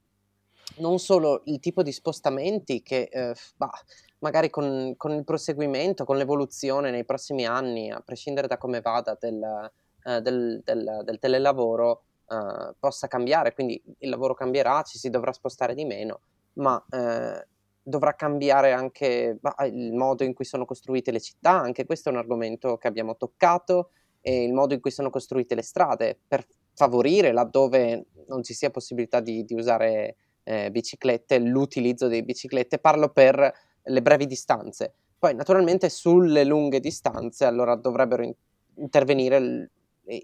non 0.79 0.99
solo 0.99 1.43
il 1.47 1.61
tipo 1.61 1.83
di 1.83 1.93
spostamenti 1.93 2.83
che 2.83 3.09
eh, 3.11 3.35
bah, 3.57 3.71
magari 4.19 4.51
con, 4.51 4.95
con, 4.97 5.13
il 5.13 5.25
proseguimento, 5.25 6.05
con 6.05 6.17
l'evoluzione 6.17 6.91
nei 6.91 7.05
prossimi 7.05 7.45
anni, 7.45 7.91
a 7.91 8.01
prescindere 8.01 8.47
da 8.47 8.59
come 8.59 8.81
vada 8.81 9.17
del, 9.19 9.71
eh, 10.05 10.21
del, 10.21 10.63
del, 10.65 11.03
del 11.05 11.19
telelavoro, 11.19 12.03
eh, 12.29 12.75
possa 12.79 13.09
cambiare, 13.09 13.53
quindi 13.53 13.83
il 13.99 14.09
lavoro 14.09 14.35
cambierà, 14.35 14.83
ci 14.83 14.99
si 14.99 15.11
dovrà 15.11 15.33
spostare 15.33 15.75
di 15.75 15.85
meno, 15.85 16.21
ma 16.55 16.83
eh, 16.91 17.47
dovrà 17.83 18.15
cambiare 18.15 18.73
anche 18.73 19.37
bah, 19.41 19.57
il 19.67 19.93
modo 19.93 20.25
in 20.25 20.35
cui 20.35 20.45
sono 20.45 20.65
costruite 20.65 21.11
le 21.11 21.21
città, 21.21 21.53
anche 21.53 21.85
questo 21.85 22.09
è 22.09 22.13
un 22.13 22.19
argomento 22.19 22.77
che 22.77 22.89
abbiamo 22.89 23.17
toccato, 23.17 23.91
e 24.21 24.45
il 24.45 24.53
modo 24.53 24.73
in 24.73 24.81
cui 24.81 24.93
sono 24.93 25.11
costruite 25.11 25.57
le 25.57 25.63
strade, 25.63 26.19
per 26.27 26.47
favorire 26.75 27.33
laddove 27.33 28.07
non 28.29 28.43
ci 28.43 28.55
sia 28.55 28.71
possibilità 28.71 29.21
di, 29.21 29.45
di 29.45 29.55
usare 29.55 30.17
eh, 30.45 30.71
biciclette, 30.71 31.39
l'utilizzo 31.39 32.09
di 32.09 32.23
biciclette, 32.23 32.79
parlo 32.79 33.11
per 33.11 33.53
le 33.83 34.03
brevi 34.03 34.27
distanze. 34.27 34.93
Poi 35.19 35.35
naturalmente 35.35 35.89
sulle 35.89 36.45
lunghe 36.45 36.81
distanze 36.81 37.45
allora 37.45 37.77
dovrebbero 37.77 38.25
in- 38.25 38.35
intervenire 38.77 39.41
l- 39.41 39.71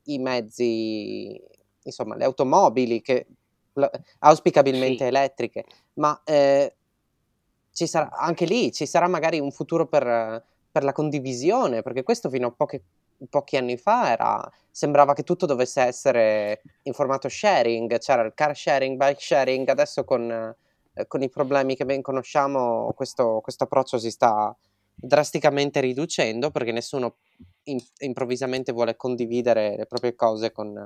i 0.05 0.19
mezzi, 0.19 1.41
insomma 1.83 2.17
le 2.17 2.25
automobili 2.25 3.01
che 3.01 3.27
l- 3.75 3.85
auspicabilmente 4.21 5.05
sì. 5.05 5.05
elettriche, 5.05 5.65
ma 5.95 6.21
eh, 6.25 6.75
ci 7.73 7.87
sarà, 7.87 8.11
anche 8.11 8.45
lì 8.45 8.73
ci 8.73 8.87
sarà 8.87 9.07
magari 9.07 9.39
un 9.39 9.53
futuro 9.53 9.87
per, 9.87 10.45
per 10.71 10.83
la 10.83 10.93
condivisione, 10.93 11.83
perché 11.83 12.03
questo 12.03 12.29
fino 12.29 12.49
a 12.49 12.51
poche, 12.51 12.83
pochi 13.29 13.57
anni 13.57 13.77
fa 13.77 14.11
era, 14.11 14.53
sembrava 14.71 15.13
che 15.13 15.23
tutto 15.23 15.47
dovesse 15.47 15.83
essere 15.83 16.63
in 16.83 16.93
formato 16.93 17.29
sharing, 17.29 17.99
c'era 17.99 18.23
il 18.23 18.33
car 18.35 18.57
sharing, 18.57 18.97
bike 18.97 19.21
sharing, 19.21 19.69
adesso 19.69 20.05
con 20.05 20.55
eh, 20.99 21.07
con 21.07 21.23
i 21.23 21.29
problemi 21.29 21.77
che 21.77 21.85
ben 21.85 22.03
conosciamo 22.03 22.93
questo, 22.95 23.41
questo 23.41 23.65
approccio 23.65 23.99
si 23.99 24.11
sta 24.11 24.55
drasticamente 24.95 25.79
riducendo 25.81 26.51
perché 26.51 26.73
nessuno 26.73 27.19
in, 27.65 27.79
improvvisamente 27.99 28.73
vuole 28.73 28.97
condividere 28.97 29.77
le 29.77 29.87
proprie 29.87 30.17
cose 30.17 30.51
con, 30.51 30.77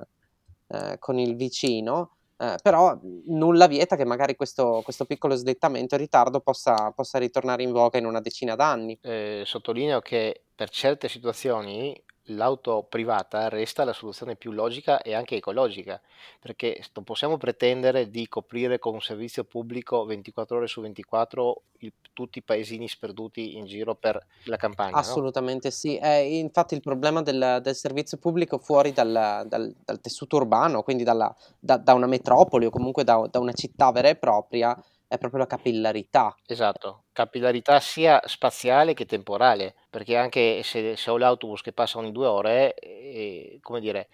eh, 0.69 0.97
con 0.99 1.19
il 1.19 1.35
vicino. 1.35 2.17
Eh, 2.37 2.57
però 2.61 2.99
nulla 3.27 3.67
vieta 3.67 3.97
che 3.97 4.05
magari 4.05 4.37
questo, 4.37 4.83
questo 4.85 5.07
piccolo 5.07 5.35
slittamento 5.35 5.95
in 5.95 6.01
ritardo 6.01 6.41
possa, 6.41 6.91
possa, 6.91 7.19
ritornare 7.19 7.63
in 7.63 7.73
voga 7.73 7.99
in 7.99 8.05
una 8.05 8.21
decina 8.21 8.55
d'anni. 8.55 8.99
Eh, 9.01 9.43
sottolineo 9.47 10.01
che 10.01 10.43
per 10.55 10.69
certe 10.69 11.09
situazioni 11.09 11.99
l'auto 12.27 12.87
privata 12.89 13.49
resta 13.49 13.85
la 13.85 13.93
soluzione 13.93 14.37
più 14.37 14.53
logica 14.53 15.03
e 15.03 15.15
anche 15.15 15.37
ecologica, 15.37 16.01
perché 16.41 16.83
non 16.95 17.05
possiamo 17.05 17.37
pretendere 17.37 18.11
di 18.11 18.29
coprire 18.29 18.79
con 18.79 18.95
un 18.95 19.01
servizio 19.01 19.45
pubblico 19.45 20.05
24 20.05 20.57
ore 20.57 20.67
su 20.67 20.81
24 20.81 21.63
il, 21.79 21.93
tutti 22.13 22.39
i 22.39 22.43
paesini 22.43 22.87
sperduti 22.87 23.57
in 23.57 23.65
giro 23.65 23.95
per 23.95 24.25
la 24.45 24.57
campagna. 24.57 24.97
Assolutamente 24.97 25.69
no? 25.69 25.75
sì, 25.75 25.97
eh, 25.97 26.39
infatti 26.39 26.75
il 26.75 26.81
problema 26.81 27.23
del, 27.23 27.59
del, 27.63 27.75
servizio 27.75 28.19
pubblico 28.19 28.59
fuori 28.59 28.93
dal, 28.93 29.45
dal, 29.47 29.75
dal 29.85 30.01
tessuto 30.01 30.37
urbano, 30.37 30.83
quindi 30.83 31.03
dalla, 31.03 31.35
da, 31.59 31.77
da, 31.77 31.95
una 31.95 32.07
metropoli 32.07 32.67
o 32.67 32.71
comunque 32.71 33.03
da, 33.05 33.27
da 33.31 33.41
una 33.41 33.53
città 33.53 33.91
vera 33.91 34.09
e 34.09 34.17
propria, 34.17 34.77
è 35.13 35.19
proprio 35.19 35.41
la 35.41 35.47
capillarità. 35.47 36.35
Esatto, 36.47 37.05
capillarità 37.13 37.81
sia 37.81 38.21
spaziale 38.27 38.95
che 38.95 39.07
temporale, 39.07 39.75
perché 39.91 40.17
anche 40.17 40.63
se, 40.63 40.97
se 40.97 41.11
ho 41.11 41.19
l'autobus 41.19 41.61
che 41.63 41.73
passa 41.73 41.99
ogni 41.99 42.13
due 42.13 42.27
ore, 42.27 42.75
eh, 42.75 43.59
come 43.61 43.81
dire, 43.81 44.09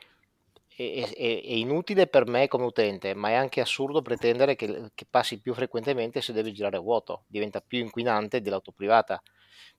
è, 0.77 0.83
è- 1.15 1.15
è 1.43 1.53
inutile 1.55 2.07
per 2.07 2.27
me 2.27 2.49
come 2.49 2.65
utente, 2.67 3.15
ma 3.15 3.31
è 3.31 3.35
anche 3.35 3.61
assurdo 3.61 4.03
pretendere 4.03 4.55
che, 4.57 4.91
che 4.95 5.07
passi 5.09 5.41
più 5.41 5.55
frequentemente 5.55 6.21
se 6.21 6.33
deve 6.33 6.53
girare 6.53 6.77
a 6.77 6.81
vuoto, 6.81 7.25
diventa 7.29 7.61
più 7.61 7.79
inquinante 7.81 8.41
dell'auto 8.41 8.73
privata. 8.73 9.21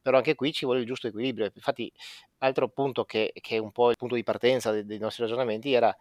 Però 0.01 0.17
anche 0.17 0.35
qui 0.35 0.51
ci 0.53 0.65
vuole 0.65 0.79
il 0.81 0.85
giusto 0.85 1.07
equilibrio. 1.07 1.49
Infatti, 1.53 1.91
altro 2.39 2.69
punto 2.69 3.05
che, 3.05 3.31
che 3.41 3.55
è 3.55 3.59
un 3.59 3.71
po' 3.71 3.89
il 3.89 3.97
punto 3.97 4.15
di 4.15 4.23
partenza 4.23 4.71
dei, 4.71 4.85
dei 4.85 4.97
nostri 4.99 5.23
ragionamenti 5.23 5.73
era 5.73 5.95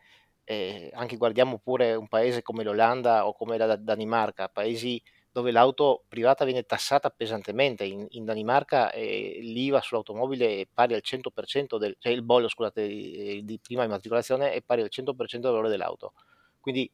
eh, 0.50 0.88
anche 0.94 1.18
guardiamo 1.18 1.58
pure 1.58 1.94
un 1.94 2.08
paese 2.08 2.40
come 2.40 2.64
l'Olanda 2.64 3.26
o 3.26 3.34
come 3.34 3.58
la 3.58 3.76
Danimarca, 3.76 4.48
paesi 4.48 5.00
dove 5.30 5.50
l'auto 5.50 6.04
privata 6.08 6.46
viene 6.46 6.62
tassata 6.62 7.10
pesantemente. 7.10 7.84
In, 7.84 8.06
in 8.12 8.24
Danimarca 8.24 8.90
eh, 8.90 9.40
l'IVA 9.42 9.82
sull'automobile 9.82 10.60
è 10.60 10.66
pari 10.72 10.94
al 10.94 11.02
100% 11.04 11.76
del, 11.76 11.96
cioè 11.98 12.14
il 12.14 12.22
bollo, 12.22 12.48
scusate, 12.48 12.88
di, 12.88 13.44
di 13.44 13.60
prima 13.62 13.84
immatricolazione 13.84 14.52
è 14.52 14.62
pari 14.62 14.80
al 14.80 14.88
100% 14.90 15.12
del 15.32 15.40
valore 15.42 15.68
dell'auto. 15.68 16.14
Quindi 16.60 16.90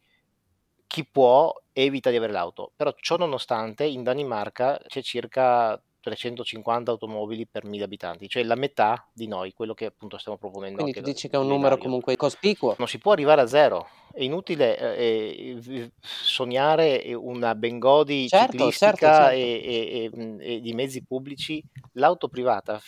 chi 0.88 1.06
può 1.06 1.54
evita 1.72 2.10
di 2.10 2.16
avere 2.16 2.32
l'auto, 2.32 2.72
però 2.74 2.92
ciò 2.96 3.16
nonostante 3.16 3.84
in 3.84 4.02
Danimarca 4.02 4.80
c'è 4.84 5.00
circa 5.00 5.80
350 6.04 6.90
automobili 6.90 7.46
per 7.46 7.64
1000 7.64 7.82
abitanti, 7.82 8.28
cioè 8.28 8.42
la 8.42 8.54
metà 8.54 9.08
di 9.12 9.26
noi, 9.26 9.54
quello 9.54 9.72
che 9.72 9.86
appunto 9.86 10.18
stiamo 10.18 10.36
proponendo. 10.36 10.82
Quindi 10.82 11.00
tu 11.00 11.04
dici 11.04 11.28
che 11.28 11.36
è 11.36 11.38
un 11.38 11.46
numero 11.46 11.78
comunque 11.78 12.14
cospicuo. 12.16 12.74
Non 12.78 12.86
si 12.86 12.98
può 12.98 13.12
arrivare 13.12 13.40
a 13.40 13.46
zero, 13.46 13.88
è 14.12 14.22
inutile 14.22 14.96
eh, 14.96 15.58
eh 15.66 15.90
sognare 16.00 17.14
una 17.14 17.54
Bengodi 17.54 18.28
certo, 18.28 18.52
ciclistica 18.52 18.96
certo, 18.96 19.06
certo. 19.06 19.36
E, 19.36 20.10
e, 20.12 20.54
e, 20.54 20.60
di 20.60 20.72
mezzi 20.74 21.02
pubblici, 21.02 21.62
l'auto 21.92 22.28
privata 22.28 22.78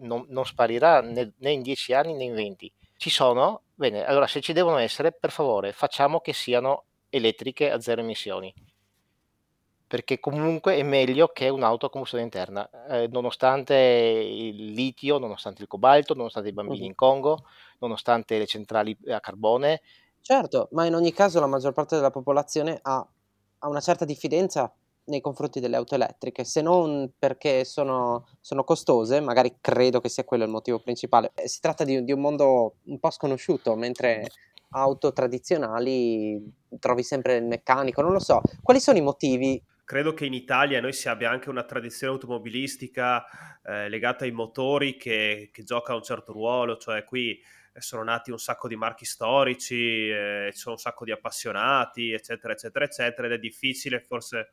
non, 0.00 0.26
non 0.28 0.44
sparirà 0.44 1.00
né, 1.00 1.32
né 1.38 1.50
in 1.52 1.62
10 1.62 1.92
anni 1.94 2.14
né 2.14 2.24
in 2.24 2.34
20. 2.34 2.72
Ci 2.96 3.10
sono? 3.10 3.62
Bene, 3.74 4.04
allora 4.04 4.26
se 4.26 4.40
ci 4.40 4.52
devono 4.52 4.78
essere, 4.78 5.12
per 5.12 5.30
favore 5.30 5.72
facciamo 5.72 6.20
che 6.20 6.32
siano 6.32 6.84
elettriche 7.08 7.70
a 7.70 7.80
zero 7.80 8.00
emissioni 8.00 8.52
perché 9.94 10.18
comunque 10.18 10.74
è 10.74 10.82
meglio 10.82 11.28
che 11.28 11.48
un'auto 11.48 11.86
a 11.86 11.88
combustione 11.88 12.24
interna, 12.24 12.68
eh, 12.88 13.06
nonostante 13.06 13.76
il 13.76 14.72
litio, 14.72 15.18
nonostante 15.18 15.62
il 15.62 15.68
cobalto, 15.68 16.14
nonostante 16.14 16.48
i 16.48 16.52
bambini 16.52 16.86
in 16.86 16.96
Congo, 16.96 17.44
nonostante 17.78 18.36
le 18.36 18.46
centrali 18.46 18.98
a 19.06 19.20
carbone. 19.20 19.82
Certo, 20.20 20.66
ma 20.72 20.84
in 20.84 20.96
ogni 20.96 21.12
caso 21.12 21.38
la 21.38 21.46
maggior 21.46 21.72
parte 21.72 21.94
della 21.94 22.10
popolazione 22.10 22.76
ha, 22.82 23.06
ha 23.58 23.68
una 23.68 23.78
certa 23.78 24.04
diffidenza 24.04 24.74
nei 25.04 25.20
confronti 25.20 25.60
delle 25.60 25.76
auto 25.76 25.94
elettriche, 25.94 26.42
se 26.42 26.60
non 26.60 27.12
perché 27.16 27.64
sono, 27.64 28.26
sono, 28.40 28.64
costose, 28.64 29.20
magari 29.20 29.58
credo 29.60 30.00
che 30.00 30.08
sia 30.08 30.24
quello 30.24 30.42
il 30.42 30.50
motivo 30.50 30.80
principale. 30.80 31.30
Eh, 31.36 31.46
si 31.46 31.60
tratta 31.60 31.84
di, 31.84 32.02
di 32.02 32.10
un 32.10 32.20
mondo 32.20 32.78
un 32.86 32.98
po' 32.98 33.10
sconosciuto, 33.10 33.76
mentre 33.76 34.26
auto 34.70 35.12
tradizionali 35.12 36.52
trovi 36.80 37.04
sempre 37.04 37.36
il 37.36 37.44
meccanico, 37.44 38.02
non 38.02 38.10
lo 38.10 38.18
so. 38.18 38.40
Quali 38.60 38.80
sono 38.80 38.98
i 38.98 39.02
motivi 39.02 39.62
credo 39.84 40.14
che 40.14 40.24
in 40.24 40.32
Italia 40.32 40.80
noi 40.80 40.92
si 40.92 41.08
abbia 41.08 41.30
anche 41.30 41.50
una 41.50 41.64
tradizione 41.64 42.14
automobilistica 42.14 43.24
eh, 43.62 43.88
legata 43.88 44.24
ai 44.24 44.32
motori 44.32 44.96
che, 44.96 45.50
che, 45.52 45.62
gioca 45.62 45.94
un 45.94 46.02
certo 46.02 46.32
ruolo, 46.32 46.76
cioè 46.76 47.04
qui 47.04 47.40
sono 47.76 48.02
nati 48.04 48.30
un 48.30 48.38
sacco 48.38 48.68
di 48.68 48.76
marchi 48.76 49.04
storici, 49.04 50.08
eh, 50.08 50.50
ci 50.52 50.58
sono 50.58 50.74
un 50.74 50.80
sacco 50.80 51.04
di 51.04 51.12
appassionati, 51.12 52.12
eccetera, 52.12 52.52
eccetera, 52.52 52.84
eccetera, 52.84 53.26
ed 53.26 53.32
è 53.34 53.38
difficile 53.38 54.00
forse... 54.00 54.52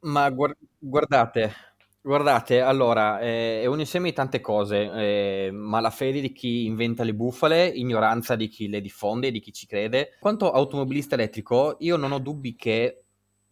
Ma 0.00 0.28
guard- 0.30 0.56
guardate, 0.78 1.52
guardate, 2.00 2.60
allora, 2.60 3.20
eh, 3.20 3.62
è 3.62 3.66
un 3.66 3.78
insieme 3.78 4.08
di 4.08 4.14
tante 4.14 4.40
cose, 4.40 4.90
eh, 4.90 5.50
malafede 5.52 6.20
di 6.20 6.32
chi 6.32 6.66
inventa 6.66 7.04
le 7.04 7.14
bufale, 7.14 7.66
ignoranza 7.66 8.36
di 8.36 8.48
chi 8.48 8.68
le 8.68 8.80
diffonde 8.80 9.30
di 9.30 9.40
chi 9.40 9.52
ci 9.52 9.66
crede. 9.66 10.16
Quanto 10.18 10.50
automobilista 10.50 11.14
elettrico, 11.14 11.76
io 11.80 11.96
non 11.96 12.12
ho 12.12 12.18
dubbi 12.18 12.54
che 12.54 13.03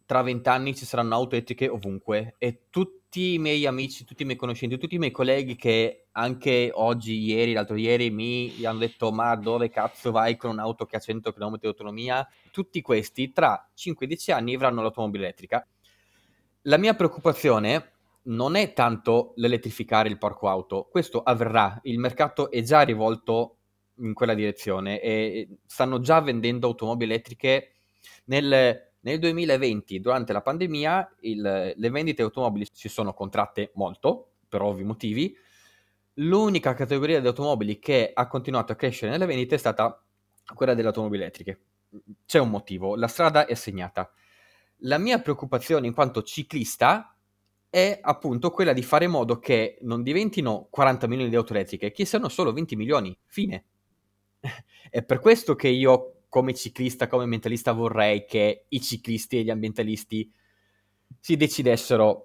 tra 0.05 0.21
vent'anni 0.21 0.75
ci 0.75 0.85
saranno 0.85 1.15
auto 1.15 1.35
elettriche 1.35 1.67
ovunque 1.67 2.35
e 2.37 2.63
tutti 2.69 3.33
i 3.33 3.39
miei 3.39 3.65
amici, 3.65 4.05
tutti 4.05 4.23
i 4.23 4.25
miei 4.25 4.37
conoscenti, 4.37 4.77
tutti 4.77 4.95
i 4.95 4.99
miei 4.99 5.11
colleghi 5.11 5.55
che 5.55 6.07
anche 6.11 6.71
oggi, 6.73 7.19
ieri, 7.23 7.53
l'altro 7.53 7.75
ieri 7.75 8.09
mi 8.09 8.53
hanno 8.65 8.79
detto 8.79 9.11
ma 9.11 9.35
dove 9.35 9.69
cazzo 9.69 10.11
vai 10.11 10.35
con 10.35 10.51
un'auto 10.51 10.85
che 10.85 10.97
ha 10.97 10.99
100 10.99 11.31
km 11.31 11.57
di 11.57 11.67
autonomia, 11.67 12.27
tutti 12.51 12.81
questi 12.81 13.31
tra 13.31 13.69
5-10 13.75 14.31
anni 14.31 14.55
avranno 14.55 14.81
l'automobile 14.81 15.25
elettrica. 15.25 15.65
La 16.63 16.77
mia 16.77 16.95
preoccupazione 16.95 17.91
non 18.23 18.55
è 18.55 18.73
tanto 18.73 19.33
l'elettrificare 19.35 20.09
il 20.09 20.17
parco 20.17 20.47
auto, 20.47 20.87
questo 20.89 21.21
avverrà, 21.21 21.79
il 21.83 21.99
mercato 21.99 22.49
è 22.51 22.61
già 22.61 22.81
rivolto 22.81 23.57
in 23.97 24.13
quella 24.13 24.33
direzione 24.33 24.99
e 25.01 25.57
stanno 25.65 25.99
già 25.99 26.19
vendendo 26.21 26.67
automobili 26.67 27.11
elettriche 27.11 27.73
nel 28.25 28.91
nel 29.03 29.19
2020, 29.19 29.99
durante 29.99 30.31
la 30.31 30.41
pandemia, 30.41 31.15
il, 31.21 31.73
le 31.75 31.89
vendite 31.89 32.21
automobili 32.21 32.67
si 32.71 32.87
sono 32.87 33.13
contratte 33.13 33.71
molto, 33.75 34.31
per 34.47 34.61
ovvi 34.61 34.83
motivi. 34.83 35.35
L'unica 36.15 36.73
categoria 36.73 37.19
di 37.19 37.27
automobili 37.27 37.79
che 37.79 38.11
ha 38.13 38.27
continuato 38.27 38.71
a 38.71 38.75
crescere 38.75 39.11
nelle 39.11 39.25
vendite 39.25 39.55
è 39.55 39.57
stata 39.57 40.01
quella 40.53 40.73
delle 40.73 40.87
automobili 40.87 41.23
elettriche. 41.23 41.59
C'è 42.25 42.39
un 42.39 42.49
motivo, 42.49 42.95
la 42.95 43.07
strada 43.07 43.45
è 43.45 43.55
segnata. 43.55 44.09
La 44.85 44.97
mia 44.97 45.19
preoccupazione 45.19 45.87
in 45.87 45.93
quanto 45.93 46.23
ciclista 46.23 47.13
è 47.69 47.99
appunto 48.01 48.51
quella 48.51 48.71
di 48.71 48.83
fare 48.83 49.05
in 49.05 49.11
modo 49.11 49.39
che 49.39 49.79
non 49.81 50.01
diventino 50.01 50.67
40 50.69 51.07
milioni 51.07 51.29
di 51.29 51.35
auto 51.35 51.53
elettriche, 51.53 51.91
che 51.91 52.05
siano 52.05 52.29
solo 52.29 52.53
20 52.53 52.75
milioni, 52.77 53.17
fine. 53.25 53.65
è 54.89 55.03
per 55.03 55.19
questo 55.19 55.55
che 55.55 55.67
io 55.67 56.22
come 56.33 56.55
ciclista, 56.55 57.07
come 57.07 57.27
mentalista 57.27 57.73
vorrei 57.73 58.25
che 58.25 58.65
i 58.69 58.81
ciclisti 58.81 59.37
e 59.37 59.43
gli 59.43 59.51
ambientalisti 59.51 60.33
si 61.19 61.37
decidessero 61.37 62.23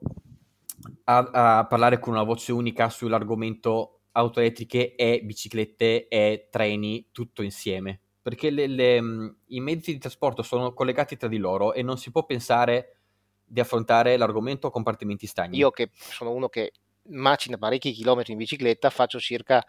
a, 1.04 1.58
a 1.58 1.66
parlare 1.66 1.98
con 1.98 2.14
una 2.14 2.22
voce 2.22 2.52
unica 2.52 2.88
sull'argomento 2.88 4.04
auto 4.12 4.40
elettriche 4.40 4.94
e 4.94 5.20
biciclette 5.22 6.08
e 6.08 6.48
treni 6.50 7.08
tutto 7.12 7.42
insieme 7.42 8.00
perché 8.22 8.48
le, 8.48 8.66
le, 8.66 8.98
mm, 9.02 9.28
i 9.48 9.60
mezzi 9.60 9.92
di 9.92 9.98
trasporto 9.98 10.42
sono 10.42 10.72
collegati 10.72 11.18
tra 11.18 11.28
di 11.28 11.36
loro 11.36 11.74
e 11.74 11.82
non 11.82 11.98
si 11.98 12.10
può 12.10 12.24
pensare 12.24 13.00
di 13.44 13.60
affrontare 13.60 14.16
l'argomento 14.16 14.68
a 14.68 14.70
compartimenti 14.70 15.26
stagni. 15.26 15.58
Io 15.58 15.70
che 15.70 15.90
sono 15.92 16.30
uno 16.30 16.48
che 16.48 16.72
macina 17.08 17.58
parecchi 17.58 17.92
chilometri 17.92 18.32
in 18.32 18.38
bicicletta, 18.38 18.88
faccio 18.88 19.20
circa 19.20 19.62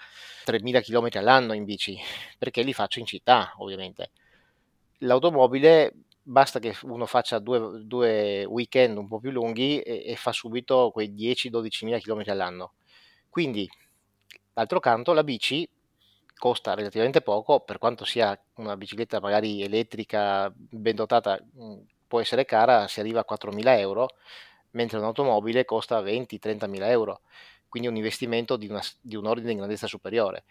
3.000 0.46 0.82
chilometri 0.82 1.20
all'anno 1.20 1.52
in 1.52 1.66
bici, 1.66 1.98
perché 2.38 2.62
li 2.62 2.74
faccio 2.74 3.00
in 3.00 3.06
città 3.06 3.54
ovviamente 3.58 4.12
l'automobile 5.00 5.94
basta 6.22 6.60
che 6.60 6.76
uno 6.84 7.06
faccia 7.06 7.40
due, 7.40 7.82
due 7.86 8.46
weekend 8.46 8.98
un 8.98 9.08
po' 9.08 9.20
più 9.20 9.32
lunghi 9.32 9.80
e, 9.82 10.04
e 10.06 10.16
fa 10.16 10.32
subito 10.32 10.92
quei 10.92 11.14
10-12 11.14 11.86
mila 11.86 12.00
km 12.00 12.24
all'anno. 12.28 12.74
Quindi, 13.30 13.70
d'altro 14.54 14.80
canto, 14.80 15.14
la 15.14 15.24
bici 15.24 15.68
costa 16.36 16.74
relativamente 16.74 17.22
poco, 17.22 17.60
per 17.62 17.78
quanto 17.78 18.06
sia 18.06 18.40
una 18.56 18.78
bicicletta 18.78 19.20
magari 19.20 19.62
elettrica 19.62 20.52
ben 20.56 20.96
dotata, 20.96 21.38
può 22.08 22.20
essere 22.22 22.46
cara, 22.46 22.88
si 22.88 23.00
arriva 23.00 23.20
a 23.20 23.26
4.000 23.26 23.78
euro, 23.78 24.08
mentre 24.72 24.98
un'automobile 24.98 25.66
costa 25.66 26.02
20-30 26.02 26.68
mila 26.68 26.90
euro, 26.90 27.22
quindi 27.68 27.90
un 27.90 27.96
investimento 27.96 28.56
di, 28.56 28.68
una, 28.68 28.82
di 29.02 29.16
un 29.16 29.26
ordine 29.26 29.50
di 29.50 29.56
grandezza 29.56 29.88
superiore. 29.88 30.46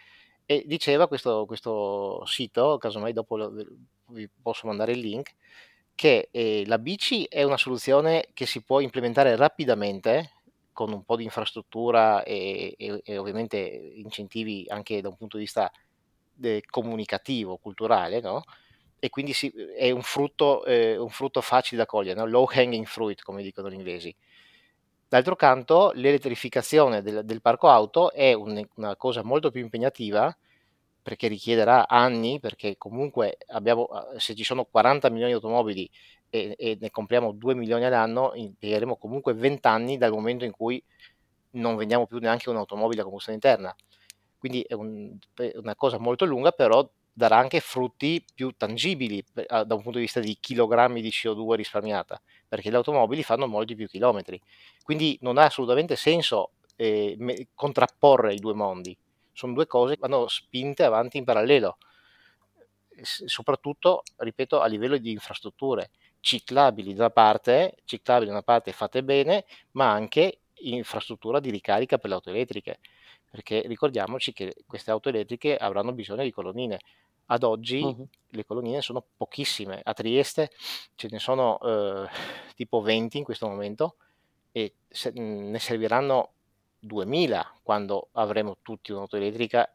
E 0.50 0.62
diceva 0.64 1.08
questo, 1.08 1.44
questo 1.44 2.24
sito, 2.24 2.78
casomai 2.78 3.12
dopo 3.12 3.36
lo, 3.36 3.52
vi 4.06 4.26
posso 4.40 4.66
mandare 4.66 4.92
il 4.92 5.00
link, 5.00 5.34
che 5.94 6.30
eh, 6.30 6.64
la 6.66 6.78
bici 6.78 7.24
è 7.24 7.42
una 7.42 7.58
soluzione 7.58 8.30
che 8.32 8.46
si 8.46 8.62
può 8.62 8.80
implementare 8.80 9.36
rapidamente 9.36 10.32
con 10.72 10.90
un 10.90 11.04
po' 11.04 11.16
di 11.16 11.24
infrastruttura 11.24 12.22
e, 12.22 12.74
e, 12.78 13.00
e 13.04 13.18
ovviamente 13.18 13.58
incentivi 13.58 14.64
anche 14.68 15.02
da 15.02 15.08
un 15.08 15.16
punto 15.18 15.36
di 15.36 15.42
vista 15.42 15.70
de, 16.32 16.62
comunicativo, 16.70 17.58
culturale, 17.58 18.20
no? 18.22 18.42
E 18.98 19.10
quindi 19.10 19.34
si, 19.34 19.52
è 19.76 19.90
un 19.90 20.00
frutto, 20.00 20.64
eh, 20.64 20.96
un 20.96 21.10
frutto, 21.10 21.42
facile 21.42 21.82
da 21.82 21.86
cogliere, 21.86 22.18
no? 22.18 22.24
low 22.24 22.48
hanging 22.50 22.86
fruit, 22.86 23.20
come 23.20 23.42
dicono 23.42 23.68
gli 23.68 23.74
inglesi. 23.74 24.16
D'altro 25.08 25.36
canto, 25.36 25.90
l'elettrificazione 25.94 27.00
del, 27.00 27.24
del 27.24 27.40
parco 27.40 27.68
auto 27.68 28.12
è 28.12 28.34
un, 28.34 28.62
una 28.76 28.94
cosa 28.96 29.22
molto 29.22 29.50
più 29.50 29.62
impegnativa 29.62 30.36
perché 31.00 31.28
richiederà 31.28 31.88
anni, 31.88 32.38
perché 32.40 32.76
comunque 32.76 33.38
abbiamo, 33.46 33.88
se 34.18 34.34
ci 34.34 34.44
sono 34.44 34.66
40 34.66 35.08
milioni 35.08 35.30
di 35.30 35.36
automobili 35.36 35.88
e, 36.28 36.54
e 36.58 36.76
ne 36.78 36.90
compriamo 36.90 37.32
2 37.32 37.54
milioni 37.54 37.84
all'anno, 37.86 38.32
impiegheremo 38.34 38.96
comunque 38.98 39.32
20 39.32 39.66
anni 39.66 39.96
dal 39.96 40.10
momento 40.10 40.44
in 40.44 40.50
cui 40.50 40.82
non 41.52 41.76
vendiamo 41.76 42.06
più 42.06 42.18
neanche 42.18 42.50
un'automobile 42.50 43.00
a 43.00 43.04
combustione 43.04 43.38
interna. 43.38 43.74
Quindi 44.36 44.60
è, 44.62 44.74
un, 44.74 45.16
è 45.34 45.52
una 45.56 45.74
cosa 45.74 45.98
molto 45.98 46.26
lunga, 46.26 46.52
però 46.52 46.86
darà 47.10 47.38
anche 47.38 47.60
frutti 47.60 48.22
più 48.34 48.52
tangibili 48.56 49.24
da 49.32 49.62
un 49.74 49.82
punto 49.82 49.92
di 49.92 50.00
vista 50.00 50.20
di 50.20 50.36
chilogrammi 50.38 51.00
di 51.00 51.10
CO2 51.10 51.54
risparmiata 51.54 52.20
perché 52.48 52.70
le 52.70 52.76
automobili 52.76 53.22
fanno 53.22 53.46
molti 53.46 53.74
più 53.74 53.86
chilometri. 53.86 54.40
Quindi 54.82 55.18
non 55.22 55.38
ha 55.38 55.44
assolutamente 55.44 55.96
senso 55.96 56.52
eh, 56.76 57.14
me- 57.18 57.48
contrapporre 57.54 58.34
i 58.34 58.38
due 58.38 58.54
mondi. 58.54 58.96
Sono 59.32 59.52
due 59.52 59.66
cose 59.66 59.94
che 59.94 60.00
vanno 60.00 60.26
spinte 60.28 60.82
avanti 60.84 61.18
in 61.18 61.24
parallelo, 61.24 61.78
S- 63.02 63.24
soprattutto, 63.26 64.02
ripeto, 64.16 64.60
a 64.60 64.66
livello 64.66 64.96
di 64.98 65.10
infrastrutture 65.12 65.90
ciclabili 66.20 66.94
da 66.94 67.04
una 67.04 67.10
parte, 67.10 67.76
ciclabili 67.84 68.26
da 68.26 68.32
una 68.32 68.42
parte 68.42 68.72
fatte 68.72 69.04
bene, 69.04 69.44
ma 69.72 69.90
anche 69.90 70.40
infrastruttura 70.60 71.38
di 71.40 71.50
ricarica 71.50 71.96
per 71.98 72.08
le 72.08 72.14
auto 72.16 72.30
elettriche, 72.30 72.80
perché 73.30 73.62
ricordiamoci 73.66 74.32
che 74.32 74.54
queste 74.66 74.90
auto 74.90 75.08
elettriche 75.10 75.56
avranno 75.56 75.92
bisogno 75.92 76.24
di 76.24 76.32
colonnine. 76.32 76.80
Ad 77.30 77.42
oggi 77.42 77.80
uh-huh. 77.80 78.08
le 78.30 78.44
colonnine 78.44 78.80
sono 78.80 79.04
pochissime, 79.16 79.80
a 79.82 79.92
Trieste 79.92 80.50
ce 80.94 81.08
ne 81.10 81.18
sono 81.18 81.58
eh, 81.60 82.08
tipo 82.54 82.80
20 82.80 83.18
in 83.18 83.24
questo 83.24 83.46
momento 83.48 83.96
e 84.50 84.74
se, 84.88 85.10
ne 85.14 85.58
serviranno 85.58 86.32
2000 86.80 87.60
quando 87.62 88.08
avremo 88.12 88.58
tutti 88.62 88.92
un'auto 88.92 89.16
elettrica 89.16 89.74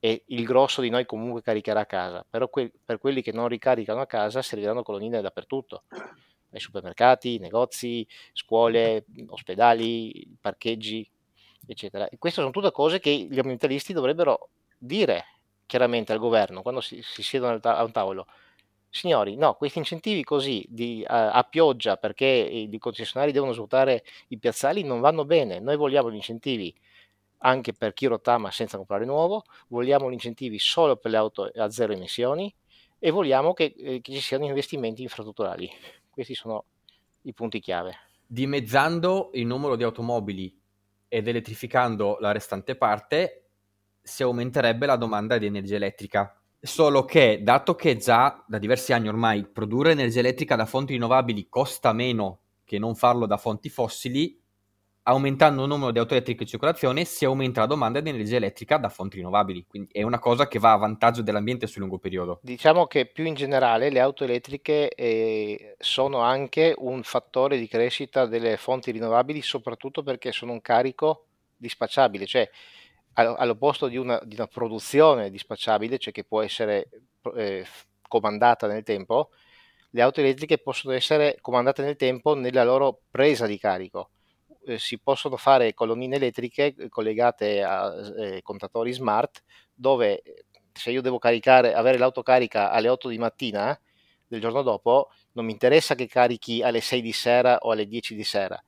e 0.00 0.24
il 0.26 0.44
grosso 0.44 0.80
di 0.80 0.90
noi 0.90 1.06
comunque 1.06 1.42
caricherà 1.42 1.80
a 1.80 1.86
casa, 1.86 2.24
però 2.28 2.48
que- 2.48 2.72
per 2.84 2.98
quelli 2.98 3.22
che 3.22 3.32
non 3.32 3.48
ricaricano 3.48 4.00
a 4.00 4.06
casa 4.06 4.42
serviranno 4.42 4.82
colonnine 4.82 5.20
dappertutto, 5.20 5.84
ai 6.50 6.60
supermercati, 6.60 7.38
negozi, 7.38 8.06
scuole, 8.32 9.04
ospedali, 9.26 10.36
parcheggi, 10.40 11.08
eccetera. 11.66 12.08
E 12.08 12.16
queste 12.18 12.40
sono 12.40 12.52
tutte 12.52 12.70
cose 12.70 13.00
che 13.00 13.10
gli 13.10 13.38
ambientalisti 13.38 13.92
dovrebbero 13.92 14.50
dire 14.78 15.24
chiaramente 15.68 16.12
al 16.12 16.18
governo 16.18 16.62
quando 16.62 16.80
si, 16.80 17.00
si 17.02 17.22
siedono 17.22 17.60
a 17.62 17.84
un 17.84 17.92
tavolo. 17.92 18.26
Signori, 18.90 19.36
no, 19.36 19.52
questi 19.54 19.78
incentivi 19.78 20.24
così 20.24 20.64
di, 20.66 21.04
a, 21.06 21.30
a, 21.30 21.42
pioggia 21.44 21.98
perché 21.98 22.24
i 22.24 22.78
concessionari 22.78 23.32
devono 23.32 23.52
svuotare 23.52 24.02
i 24.28 24.38
piazzali 24.38 24.82
non 24.82 25.00
vanno 25.00 25.26
bene. 25.26 25.60
Noi 25.60 25.76
vogliamo 25.76 26.10
gli 26.10 26.14
incentivi 26.14 26.74
anche 27.40 27.74
per 27.74 27.92
chi 27.92 28.06
rottama 28.06 28.50
senza 28.50 28.78
comprare 28.78 29.04
nuovo, 29.04 29.44
vogliamo 29.68 30.08
gli 30.08 30.14
incentivi 30.14 30.58
solo 30.58 30.96
per 30.96 31.10
le 31.10 31.16
auto 31.18 31.50
a 31.54 31.70
zero 31.70 31.92
emissioni 31.92 32.52
e 32.98 33.10
vogliamo 33.10 33.52
che, 33.52 33.74
eh, 33.76 34.00
che 34.00 34.12
ci 34.12 34.20
siano 34.20 34.46
investimenti 34.46 35.02
infrastrutturali. 35.02 35.70
Questi 36.10 36.34
sono 36.34 36.64
i 37.22 37.34
punti 37.34 37.60
chiave. 37.60 37.94
Dimezzando 38.26 39.30
il 39.34 39.46
numero 39.46 39.76
di 39.76 39.84
automobili 39.84 40.58
ed 41.06 41.28
elettrificando 41.28 42.16
la 42.20 42.32
restante 42.32 42.74
parte, 42.74 43.47
si 44.08 44.22
aumenterebbe 44.22 44.86
la 44.86 44.96
domanda 44.96 45.38
di 45.38 45.46
energia 45.46 45.76
elettrica. 45.76 46.34
Solo 46.60 47.04
che, 47.04 47.40
dato 47.42 47.74
che 47.74 47.96
già 47.96 48.42
da 48.46 48.58
diversi 48.58 48.92
anni 48.92 49.08
ormai 49.08 49.46
produrre 49.46 49.92
energia 49.92 50.20
elettrica 50.20 50.56
da 50.56 50.66
fonti 50.66 50.94
rinnovabili 50.94 51.48
costa 51.48 51.92
meno 51.92 52.40
che 52.64 52.78
non 52.78 52.96
farlo 52.96 53.26
da 53.26 53.36
fonti 53.36 53.68
fossili, 53.68 54.40
aumentando 55.04 55.62
il 55.62 55.68
numero 55.68 55.90
di 55.90 55.98
auto 55.98 56.14
elettriche 56.14 56.42
in 56.42 56.48
circolazione 56.48 57.04
si 57.04 57.24
aumenta 57.24 57.60
la 57.60 57.66
domanda 57.66 58.00
di 58.00 58.10
energia 58.10 58.36
elettrica 58.36 58.76
da 58.76 58.88
fonti 58.88 59.16
rinnovabili, 59.16 59.64
quindi 59.66 59.88
è 59.92 60.02
una 60.02 60.18
cosa 60.18 60.48
che 60.48 60.58
va 60.58 60.72
a 60.72 60.76
vantaggio 60.76 61.22
dell'ambiente 61.22 61.66
sul 61.66 61.80
lungo 61.80 61.98
periodo. 61.98 62.40
Diciamo 62.42 62.86
che 62.86 63.06
più 63.06 63.24
in 63.24 63.34
generale 63.34 63.88
le 63.90 64.00
auto 64.00 64.24
elettriche 64.24 64.90
eh, 64.90 65.76
sono 65.78 66.18
anche 66.18 66.74
un 66.76 67.02
fattore 67.02 67.58
di 67.58 67.68
crescita 67.68 68.26
delle 68.26 68.56
fonti 68.56 68.90
rinnovabili, 68.90 69.40
soprattutto 69.42 70.02
perché 70.02 70.32
sono 70.32 70.52
un 70.52 70.60
carico 70.60 71.26
dispacciabile, 71.56 72.26
cioè 72.26 72.48
all'opposto 73.26 73.88
di 73.88 73.96
una, 73.96 74.20
di 74.24 74.34
una 74.34 74.46
produzione 74.46 75.30
dispacciabile, 75.30 75.98
cioè 75.98 76.12
che 76.12 76.24
può 76.24 76.42
essere 76.42 76.88
eh, 77.36 77.66
comandata 78.06 78.66
nel 78.66 78.82
tempo, 78.82 79.30
le 79.90 80.02
auto 80.02 80.20
elettriche 80.20 80.58
possono 80.58 80.94
essere 80.94 81.38
comandate 81.40 81.82
nel 81.82 81.96
tempo 81.96 82.34
nella 82.34 82.64
loro 82.64 83.02
presa 83.10 83.46
di 83.46 83.58
carico 83.58 84.10
eh, 84.68 84.78
si 84.78 84.98
possono 84.98 85.36
fare 85.36 85.74
colonnine 85.74 86.16
elettriche 86.16 86.74
eh, 86.76 86.88
collegate 86.88 87.62
a 87.62 87.92
eh, 88.16 88.42
contatori 88.42 88.92
smart 88.92 89.42
dove 89.72 90.20
eh, 90.22 90.44
se 90.72 90.90
io 90.90 91.00
devo 91.00 91.18
caricare, 91.18 91.74
avere 91.74 91.98
l'autocarica 91.98 92.70
alle 92.70 92.88
8 92.88 93.08
di 93.08 93.18
mattina 93.18 93.78
del 94.26 94.40
giorno 94.40 94.62
dopo, 94.62 95.10
non 95.32 95.44
mi 95.44 95.52
interessa 95.52 95.94
che 95.94 96.06
carichi 96.06 96.62
alle 96.62 96.80
6 96.80 97.00
di 97.00 97.12
sera 97.12 97.58
o 97.58 97.72
alle 97.72 97.86
10 97.86 98.14
di 98.14 98.22
sera. 98.22 98.62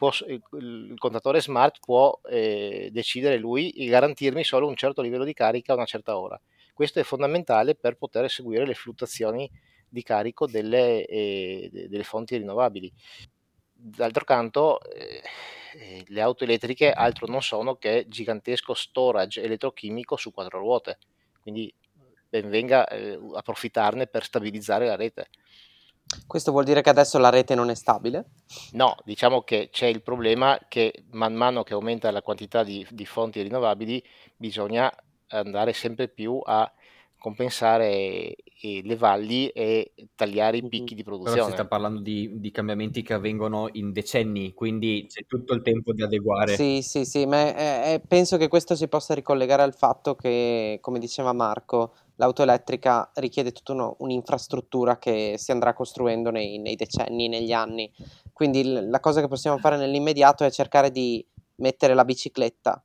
Può, 0.00 0.10
il, 0.28 0.42
il, 0.52 0.94
contatore 0.96 1.42
smart 1.42 1.78
può 1.80 2.18
eh, 2.24 2.88
decidere 2.90 3.36
lui 3.36 3.70
e 3.72 3.84
garantirmi 3.84 4.42
solo 4.42 4.66
un 4.66 4.74
certo 4.74 5.02
livello 5.02 5.24
di 5.24 5.34
carica 5.34 5.72
a 5.72 5.76
una 5.76 5.84
certa 5.84 6.18
ora. 6.18 6.40
Questo 6.72 7.00
è 7.00 7.02
fondamentale 7.02 7.74
per 7.74 7.96
poter 7.96 8.30
seguire 8.30 8.64
le 8.64 8.72
fluttuazioni 8.72 9.50
di 9.86 10.02
carico 10.02 10.46
delle, 10.46 11.04
eh, 11.04 11.68
delle 11.88 12.04
fonti 12.04 12.38
rinnovabili 12.38 12.90
d'altro 13.80 14.24
canto 14.24 14.80
eh, 14.82 15.22
eh, 15.74 16.04
le 16.06 16.20
auto 16.20 16.44
elettriche 16.44 16.92
altro 16.92 17.26
non 17.26 17.42
sono 17.42 17.76
che 17.76 18.04
gigantesco 18.08 18.74
storage 18.74 19.42
elettrochimico 19.42 20.16
su 20.16 20.32
quattro 20.32 20.58
ruote, 20.58 20.98
quindi 21.40 21.72
ben 22.28 22.48
venga 22.50 22.86
eh, 22.88 23.18
approfittarne 23.34 24.06
per 24.06 24.24
stabilizzare 24.24 24.86
la 24.86 24.96
rete. 24.96 25.28
Questo 26.26 26.50
vuol 26.50 26.64
dire 26.64 26.82
che 26.82 26.90
adesso 26.90 27.18
la 27.18 27.28
rete 27.28 27.54
non 27.54 27.70
è 27.70 27.74
stabile? 27.74 28.30
No, 28.72 28.96
diciamo 29.04 29.42
che 29.42 29.68
c'è 29.70 29.86
il 29.86 30.02
problema 30.02 30.58
che 30.68 31.04
man 31.10 31.34
mano 31.34 31.62
che 31.62 31.74
aumenta 31.74 32.10
la 32.10 32.22
quantità 32.22 32.62
di, 32.62 32.86
di 32.90 33.06
fonti 33.06 33.42
rinnovabili 33.42 34.02
bisogna 34.36 34.92
andare 35.28 35.72
sempre 35.72 36.08
più 36.08 36.40
a 36.44 36.70
compensare 37.18 38.34
le 38.62 38.96
valli 38.96 39.48
e 39.48 39.92
tagliare 40.14 40.58
i 40.58 40.68
picchi 40.68 40.94
di 40.94 41.02
produzione. 41.02 41.36
Però 41.36 41.48
si 41.48 41.54
sta 41.54 41.66
parlando 41.66 42.00
di, 42.00 42.40
di, 42.40 42.50
cambiamenti 42.50 43.02
che 43.02 43.14
avvengono 43.14 43.68
in 43.72 43.92
decenni, 43.92 44.52
quindi 44.52 45.06
c'è 45.08 45.24
tutto 45.26 45.54
il 45.54 45.62
tempo 45.62 45.92
di 45.92 46.02
adeguare. 46.02 46.56
Sì, 46.56 46.82
sì, 46.82 47.04
sì, 47.04 47.26
ma 47.26 47.54
è, 47.54 47.94
è, 47.94 48.00
penso 48.06 48.36
che 48.36 48.48
questo 48.48 48.74
si 48.74 48.88
possa 48.88 49.14
ricollegare 49.14 49.62
al 49.62 49.74
fatto 49.74 50.14
che, 50.14 50.78
come 50.80 50.98
diceva 50.98 51.32
Marco, 51.32 51.94
l'auto 52.20 52.42
elettrica 52.42 53.10
richiede 53.14 53.50
tutta 53.50 53.72
uno, 53.72 53.96
un'infrastruttura 54.00 54.98
che 54.98 55.36
si 55.38 55.52
andrà 55.52 55.72
costruendo 55.72 56.30
nei, 56.30 56.58
nei 56.58 56.76
decenni, 56.76 57.28
negli 57.28 57.52
anni. 57.52 57.90
Quindi 58.34 58.62
la 58.62 59.00
cosa 59.00 59.22
che 59.22 59.28
possiamo 59.28 59.56
fare 59.56 59.78
nell'immediato 59.78 60.44
è 60.44 60.50
cercare 60.50 60.90
di 60.90 61.26
mettere 61.56 61.94
la 61.94 62.04
bicicletta 62.04 62.82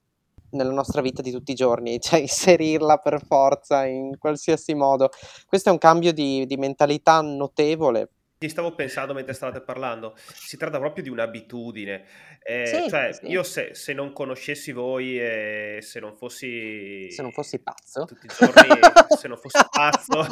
nella 0.52 0.72
nostra 0.72 1.02
vita 1.02 1.22
di 1.22 1.32
tutti 1.32 1.52
i 1.52 1.56
giorni, 1.56 2.00
cioè 2.02 2.22
inserirla 2.22 2.98
per 2.98 3.22
forza 3.26 3.86
in 3.86 4.18
qualsiasi 4.18 4.74
modo. 4.74 5.10
Questo 5.46 5.68
è 5.68 5.72
un 5.74 5.80
cambio 5.80 6.14
di, 6.14 6.46
di 6.46 6.56
mentalità 6.56 7.20
notevole. 7.20 8.12
Ti 8.46 8.52
stavo 8.52 8.76
pensando 8.76 9.16
mentre 9.16 9.34
stavate 9.34 9.60
parlando, 9.62 10.16
si 10.16 10.56
tratta 10.56 10.78
proprio 10.78 11.04
di 11.04 11.10
un'abitudine. 11.10 12.06
Eh, 12.44 12.68
sì, 12.68 12.88
cioè, 12.90 13.12
sì. 13.12 13.26
io 13.26 13.42
se, 13.42 13.74
se, 13.74 13.92
non 13.94 14.14
conoscessi 14.14 14.72
voi 14.72 15.20
e 15.20 15.80
se 15.82 16.00
non 16.00 16.16
fossi... 16.16 17.10
Se 17.10 17.24
non 17.24 17.32
fossi 17.32 17.58
pazzo. 17.58 18.06
Tutti 18.06 18.28
i 18.28 18.30
giorni, 18.30 18.80
se 19.18 19.28
non 19.28 19.38
fossi 19.38 19.66
pazzo. 19.72 20.28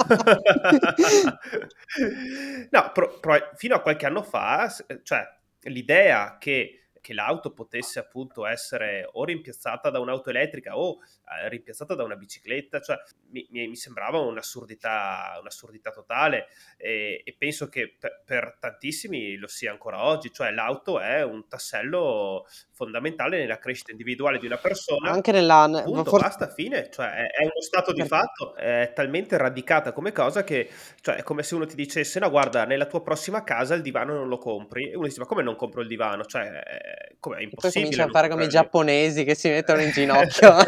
no, 2.69 2.91
pro, 2.93 3.17
pro, 3.19 3.49
fino 3.55 3.73
a 3.73 3.81
qualche 3.81 4.05
anno 4.05 4.21
fa, 4.21 4.71
cioè, 5.01 5.27
l'idea 5.61 6.37
che 6.39 6.82
che 7.03 7.13
l'auto 7.13 7.51
potesse 7.51 7.99
appunto 7.99 8.45
essere 8.45 9.09
o 9.11 9.25
rimpiazzata 9.25 9.89
da 9.89 9.99
un'auto 9.99 10.29
elettrica 10.29 10.77
o 10.77 10.99
eh, 11.01 11.49
rimpiazzata 11.49 11.95
da 11.95 12.03
una 12.03 12.15
bicicletta, 12.15 12.79
cioè 12.79 12.95
mi, 13.31 13.45
mi 13.49 13.75
sembrava 13.75 14.19
un'assurdità, 14.19 15.35
un'assurdità 15.41 15.91
totale. 15.91 16.47
E, 16.77 17.21
e 17.25 17.35
penso 17.37 17.67
che 17.67 17.93
per, 17.99 18.21
per, 18.25 18.55
tantissimi 18.57 19.35
lo 19.35 19.47
sia 19.47 19.69
ancora 19.71 20.05
oggi, 20.05 20.31
cioè 20.31 20.51
l'auto 20.51 21.01
è 21.01 21.21
un 21.23 21.45
tassello 21.49 22.47
fondamentale 22.71 23.37
nella 23.37 23.57
crescita 23.57 23.91
individuale 23.91 24.37
di 24.39 24.45
una 24.45 24.57
persona. 24.57 25.11
Anche 25.11 25.33
nella... 25.33 25.81
Punto, 25.83 26.05
forse... 26.05 26.25
basta, 26.25 26.47
fine, 26.47 26.89
cioè 26.89 27.07
è, 27.07 27.25
è 27.31 27.41
uno 27.41 27.59
stato 27.59 27.91
di 27.91 28.05
fatto, 28.07 28.55
è 28.55 28.93
talmente 28.95 29.35
radicata 29.35 29.91
come 29.91 30.13
cosa 30.13 30.45
che 30.45 30.69
cioè, 31.01 31.15
è 31.15 31.23
come 31.23 31.43
se 31.43 31.55
uno 31.55 31.65
ti 31.65 31.75
dicesse 31.75 32.19
no 32.19 32.29
guarda 32.29 32.63
nella 32.63 32.85
tua 32.85 33.01
prossima 33.01 33.43
casa 33.43 33.73
il 33.75 33.81
divano 33.81 34.13
non 34.13 34.29
lo 34.29 34.37
compri. 34.37 34.89
E 34.89 34.95
uno 34.95 35.07
dice 35.07 35.19
ma 35.19 35.25
come 35.25 35.43
non 35.43 35.57
compro 35.57 35.81
il 35.81 35.87
divano? 35.87 36.23
Cioè 36.23 36.92
come 37.19 37.37
è 37.37 37.41
impossibile. 37.41 37.71
Poi 37.71 37.71
comincia 37.71 38.03
a 38.03 38.09
fare 38.09 38.29
come 38.29 38.45
i 38.45 38.49
giapponesi 38.49 39.23
che 39.23 39.35
si 39.35 39.49
mettono 39.49 39.81
in 39.81 39.91
ginocchio. 39.91 40.55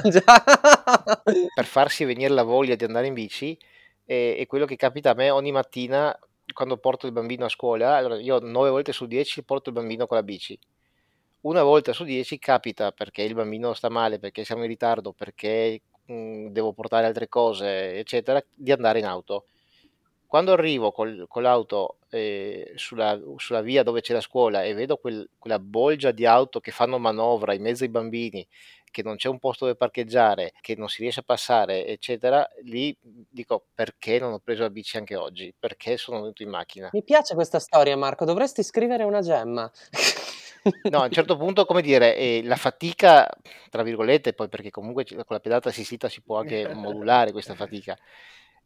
per 1.54 1.66
farsi 1.66 2.06
venire 2.06 2.34
la 2.34 2.44
voglia 2.44 2.76
di 2.76 2.84
andare 2.84 3.08
in 3.08 3.14
bici 3.14 3.58
è, 4.06 4.36
è, 4.38 4.46
quello 4.48 4.66
che 4.66 4.76
capita 4.76 5.12
a 5.12 5.14
me 5.14 5.30
ogni 5.30 5.52
mattina 5.52 6.18
quando 6.54 6.78
porto 6.78 7.06
il 7.06 7.12
bambino 7.12 7.46
a 7.46 7.50
scuola. 7.50 7.96
Allora, 7.96 8.20
io 8.20 8.40
9 8.40 8.70
volte 8.70 8.92
su 8.92 9.06
10 9.06 9.44
porto 9.44 9.70
il 9.70 9.76
bambino 9.76 10.08
con 10.08 10.18
la 10.18 10.24
bici. 10.24 10.58
Una 11.42 11.64
volta 11.64 11.94
su 11.94 12.04
10 12.04 12.40
capita 12.40 12.92
perché 12.92 13.22
il 13.22 13.34
bambino 13.34 13.74
sta 13.74 13.90
male, 13.90 14.20
perché 14.20 14.44
siamo 14.44 14.64
in 14.64 14.70
ritardo, 14.70 15.12
perché 15.12 15.82
mh, 16.06 16.48
devo 16.48 16.74
portare 16.74 17.06
altre 17.06 17.28
cose, 17.28 17.98
eccetera, 17.98 18.44
di 18.54 18.72
andare 18.72 19.00
in 19.00 19.06
auto 19.06 19.46
quando 20.36 20.52
arrivo 20.52 20.92
col, 20.92 21.28
con 21.30 21.44
l'auto 21.44 22.00
eh, 22.10 22.74
sulla, 22.76 23.18
sulla, 23.38 23.62
via 23.62 23.84
dove 23.84 24.02
c'è 24.02 24.12
la 24.12 24.20
scuola 24.20 24.64
e 24.64 24.74
vedo 24.74 24.98
quel, 24.98 25.30
quella 25.40 25.60
bolgia 25.60 26.12
di 26.12 26.26
auto 26.26 26.60
che 26.60 26.72
fanno 26.72 27.00
manovra 27.00 27.54
in 27.54 27.62
mezzo 27.62 27.86
ai 27.86 27.90
bambini, 27.90 28.46
che 28.92 29.02
non 29.02 29.16
c'è 29.16 29.30
un 29.30 29.40
posto 29.40 29.64
dove 29.64 29.78
parcheggiare, 29.78 30.52
che 30.60 30.76
non 30.76 30.90
si 30.90 31.04
riesce 31.04 31.22
a 31.22 31.24
passare, 31.24 31.88
eccetera, 31.88 32.46
lì 32.64 32.94
dico 33.02 33.68
perché 33.74 34.20
non 34.20 34.34
ho 34.34 34.40
preso 34.40 34.64
la 34.64 34.70
bici 34.70 34.98
anche 34.98 35.16
oggi? 35.16 35.54
Perché 35.58 35.96
sono 35.96 36.20
venuto 36.20 36.44
in 36.44 36.50
macchina? 36.50 36.90
Mi 36.92 37.02
piace 37.02 37.34
questa 37.34 37.60
storia, 37.60 37.96
Marco, 37.96 38.26
dovresti 38.26 38.62
scrivere 38.62 39.06
una 39.06 39.22
gemma. 39.22 39.72
No, 40.90 41.02
a 41.02 41.06
un 41.06 41.12
certo 41.12 41.38
punto, 41.38 41.64
come 41.64 41.82
dire, 41.82 42.18
eh, 42.18 42.42
la 42.44 42.56
fatica, 42.58 43.30
tra 43.70 43.84
virgolette, 43.84 44.34
poi 44.34 44.50
perché 44.50 44.70
comunque 44.70 45.06
con 45.06 45.24
la 45.28 45.40
pedata 45.40 45.70
assistita 45.70 46.10
si 46.10 46.22
può 46.22 46.40
anche 46.40 46.74
modulare 46.74 47.32
questa 47.32 47.54
fatica, 47.54 47.96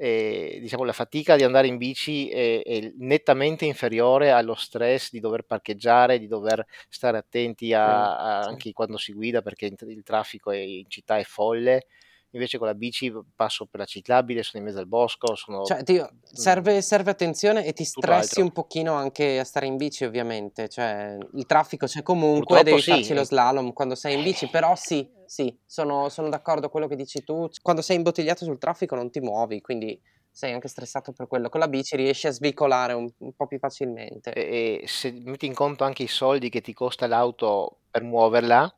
eh, 0.02 0.60
diciamo 0.62 0.86
la 0.86 0.94
fatica 0.94 1.36
di 1.36 1.44
andare 1.44 1.68
in 1.68 1.76
bici 1.76 2.30
è, 2.30 2.62
è, 2.64 2.94
nettamente 3.00 3.66
inferiore 3.66 4.32
allo 4.32 4.56
stress 4.56 5.12
di 5.12 5.20
dover 5.20 5.44
parcheggiare, 5.44 6.20
di 6.20 6.28
dover 6.28 6.66
stare 6.88 7.18
attenti 7.18 7.74
a, 7.74 8.18
a, 8.18 8.40
anche 8.40 8.72
quando 8.72 8.96
si 8.96 9.12
guida 9.12 9.42
perché 9.42 9.66
il 9.66 10.04
traffico 10.04 10.52
in 10.52 10.86
città 10.88 11.18
è 11.18 11.24
folle 11.24 11.88
invece 12.32 12.58
con 12.58 12.68
la 12.68 12.76
bici 12.76 13.12
passo 13.36 13.66
per 13.66 13.80
la 13.80 13.86
ciclabile, 13.86 14.44
sono 14.44 14.62
in 14.62 14.70
mezzo 14.70 14.80
al 14.80 14.88
bosco, 14.88 15.36
sono... 15.36 15.64
Cioè, 15.64 15.84
ti, 15.84 16.02
serve, 16.24 16.82
serve, 16.82 17.12
attenzione 17.12 17.66
e 17.66 17.74
ti 17.74 17.84
stressi 17.84 18.42
un 18.42 18.52
pochino 18.52 18.94
anche 18.94 19.40
a 19.40 19.44
stare 19.44 19.66
in 19.66 19.78
bici 19.78 20.04
ovviamente, 20.04 20.70
cioè 20.70 21.18
il 21.34 21.46
traffico 21.46 21.86
c'è 21.86 22.04
comunque, 22.04 22.58
Purtroppo 22.58 22.64
devi 22.64 22.82
sì. 22.82 22.92
farci 22.92 23.14
lo 23.14 23.24
slalom 23.24 23.74
quando 23.74 23.96
sei 23.96 24.16
in 24.16 24.24
bici, 24.24 24.48
però 24.48 24.76
sì, 24.76 25.08
sì, 25.26 25.56
sono, 25.66 26.10
sono 26.10 26.30
d'accordo 26.30 26.70
con 26.70 26.72
quello 26.72 26.88
che 26.88 26.96
dici 26.96 27.24
tu, 27.24 27.50
quando 27.62 27.82
sei 27.82 27.98
imbottigliato 27.98 28.46
sul 28.46 28.58
traffico 28.58 28.96
non 28.96 29.10
ti 29.10 29.20
muovi, 29.20 29.62
quindi 29.62 30.00
sei 30.32 30.54
anche 30.54 30.68
stressato 30.68 31.12
per 31.12 31.28
quello. 31.28 31.50
Con 31.50 31.60
la 31.60 31.68
bici 31.68 31.96
riesci 31.96 32.28
a 32.28 32.32
svicolare 32.32 32.94
un, 32.94 33.10
un 33.18 33.34
po' 33.34 33.48
più 33.48 33.60
facilmente. 33.60 34.32
E, 34.32 34.80
e, 34.82 34.88
se 34.88 35.12
metti 35.12 35.46
in 35.46 35.54
conto 35.54 35.84
anche 35.84 36.04
i 36.04 36.08
soldi 36.08 36.50
che 36.50 36.62
ti 36.62 36.74
costa 36.74 37.08
l'auto 37.08 37.80
per 37.92 38.04
muoverla, 38.04 38.74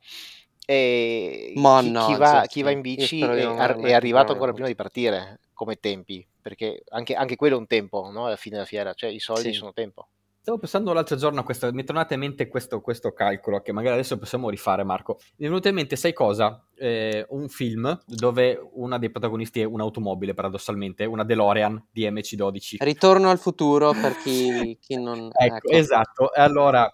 e 0.71 1.51
chi, 1.53 1.61
chi, 1.61 2.15
va, 2.15 2.45
chi, 2.47 2.61
va, 2.61 2.71
in 2.71 2.79
bici 2.79 3.19
è, 3.19 3.25
è, 3.25 3.91
arrivato 3.91 4.31
ancora 4.31 4.53
prima 4.53 4.69
di 4.69 4.75
partire 4.75 5.41
come 5.51 5.75
tempi, 5.75 6.25
perché 6.41 6.83
anche, 6.91 7.13
anche 7.13 7.35
quello 7.35 7.57
è 7.57 7.59
un 7.59 7.67
tempo 7.67 8.09
no? 8.09 8.27
alla 8.27 8.37
fine 8.37 8.55
della 8.55 8.67
fiera, 8.67 8.93
cioè 8.93 9.09
i 9.09 9.19
soldi 9.19 9.51
sì. 9.51 9.53
sono 9.55 9.73
tempo. 9.73 10.07
Stavo 10.39 10.59
pensando 10.59 10.93
l'altro 10.93 11.17
giorno 11.17 11.41
a 11.41 11.43
questo, 11.43 11.69
mi 11.73 11.81
è 11.81 11.85
tornato 11.85 12.13
in 12.13 12.21
mente 12.21 12.47
questo, 12.47 12.79
questo, 12.79 13.11
calcolo 13.11 13.59
che 13.59 13.73
magari 13.73 13.95
adesso 13.95 14.17
possiamo 14.17 14.49
rifare, 14.49 14.85
Marco. 14.85 15.17
Mi 15.35 15.45
è 15.45 15.49
venuto 15.49 15.67
in 15.67 15.75
mente, 15.75 15.97
sai 15.97 16.13
cosa? 16.13 16.65
Eh, 16.73 17.25
un 17.29 17.49
film 17.49 18.01
dove 18.05 18.57
una 18.75 18.97
dei 18.97 19.11
protagonisti 19.11 19.59
è 19.59 19.65
un'automobile, 19.65 20.33
paradossalmente, 20.33 21.03
una 21.03 21.25
DeLorean 21.25 21.89
di 21.91 22.09
MC12. 22.09 22.77
Ritorno 22.79 23.29
al 23.29 23.39
futuro 23.39 23.91
per 23.91 24.15
chi, 24.23 24.77
chi 24.79 24.95
non... 24.95 25.29
ecco, 25.33 25.55
ecco, 25.57 25.69
esatto. 25.69 26.33
E 26.33 26.41
allora 26.41 26.89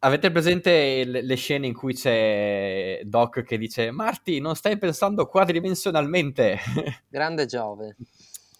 Avete 0.00 0.30
presente 0.30 1.04
le, 1.04 1.22
le, 1.22 1.34
scene 1.36 1.66
in 1.66 1.74
cui 1.74 1.94
c'è 1.94 3.00
Doc 3.04 3.42
che 3.42 3.56
dice 3.56 3.90
Marty, 3.90 4.40
non 4.40 4.54
stai 4.54 4.78
pensando 4.78 5.26
quadridimensionalmente? 5.26 6.58
Grande 7.08 7.46
Giove. 7.46 7.96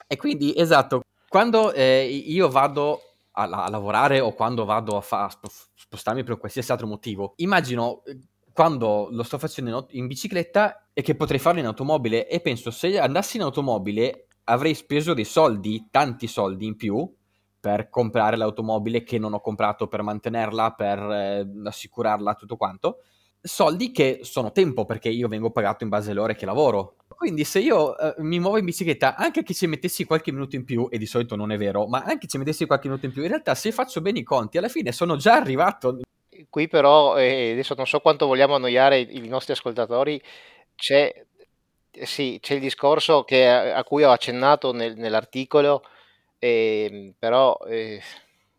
E 0.07 0.17
quindi, 0.17 0.55
esatto, 0.57 1.03
quando 1.29 1.73
eh, 1.73 2.05
io 2.05 2.49
vado 2.49 3.01
a, 3.33 3.43
a, 3.43 3.69
lavorare 3.69 4.21
o 4.21 4.33
quando 4.33 4.65
vado 4.65 4.97
a, 4.97 5.01
fa, 5.01 5.25
a 5.25 5.39
spostarmi 5.75 6.25
per 6.25 6.39
qualsiasi 6.39 6.73
altro 6.73 6.87
motivo, 6.87 7.35
immagino 7.37 8.03
eh, 8.05 8.19
quando 8.53 9.09
lo 9.11 9.23
sto 9.23 9.39
facendo 9.39 9.87
in, 9.91 10.01
in 10.01 10.07
bicicletta 10.07 10.89
e 10.93 11.03
che 11.03 11.15
potrei 11.15 11.39
farlo 11.39 11.61
in 11.61 11.67
automobile 11.67 12.29
e 12.29 12.41
penso 12.41 12.71
se 12.71 12.99
andassi 12.99 13.37
in 13.37 13.43
automobile 13.43 14.29
avrei 14.45 14.75
speso 14.75 15.13
dei 15.13 15.25
soldi, 15.25 15.89
tanti 15.91 16.27
soldi 16.27 16.67
in 16.67 16.77
più, 16.77 17.15
per 17.59 17.89
comprare 17.89 18.37
l'automobile 18.37 19.03
che 19.03 19.19
non 19.19 19.33
ho 19.35 19.41
comprato 19.41 19.89
per 19.89 20.03
mantenerla, 20.03 20.73
per 20.73 20.99
eh, 20.99 21.47
assicurarla, 21.65 22.35
tutto 22.35 22.57
quanto. 22.57 22.99
Soldi 23.41 23.93
che 23.93 24.21
sono 24.23 24.51
tempo 24.51 24.85
perché 24.85 25.09
io 25.09 25.29
vengo 25.29 25.51
pagato 25.51 25.85
in 25.85 25.91
base 25.91 26.11
alle 26.11 26.21
ore 26.21 26.35
che 26.35 26.47
lavoro. 26.47 26.97
Quindi 27.09 27.45
se 27.45 27.61
io 27.61 27.97
eh, 27.97 28.15
mi 28.19 28.39
muovo 28.39 28.59
in 28.59 28.65
bicicletta, 28.65 29.15
anche 29.15 29.43
che 29.43 29.55
ci 29.55 29.67
mettessi 29.67 30.05
qualche 30.05 30.33
minuto 30.33 30.57
in 30.57 30.65
più, 30.65 30.89
e 30.91 30.99
di 30.99 31.07
solito 31.07 31.37
non 31.37 31.51
è 31.51 31.57
vero, 31.57 31.87
ma 31.87 32.03
anche 32.03 32.27
ci 32.27 32.39
mettessi 32.39 32.67
qualche 32.67 32.89
minuto 32.89 33.07
in 33.07 33.13
più, 33.13 33.23
in 33.23 33.29
realtà 33.29 33.55
se 33.55 33.73
faccio 33.73 34.01
bene 34.01 34.19
i 34.19 34.23
conti, 34.23 34.59
alla 34.59 34.69
fine 34.69 34.93
sono 34.93 35.17
già 35.17 35.35
arrivato. 35.35 36.01
Qui 36.51 36.69
però, 36.69 37.17
eh, 37.17 37.53
adesso 37.53 37.75
non 37.75 37.87
so 37.87 38.01
quanto 38.01 38.27
vogliamo 38.27 38.55
annoiare 38.57 38.99
i, 38.99 39.25
i 39.25 39.29
nostri 39.29 39.53
ascoltatori, 39.53 40.21
c'è, 40.75 41.25
sì, 42.03 42.39
c'è 42.41 42.55
il 42.55 42.61
discorso 42.61 43.23
che, 43.25 43.49
a, 43.49 43.77
a 43.77 43.85
cui 43.85 44.03
ho 44.03 44.11
accennato 44.11 44.73
nel, 44.73 44.97
nell'articolo, 44.97 45.83
eh, 46.39 47.13
però 47.19 47.59
eh, 47.69 48.01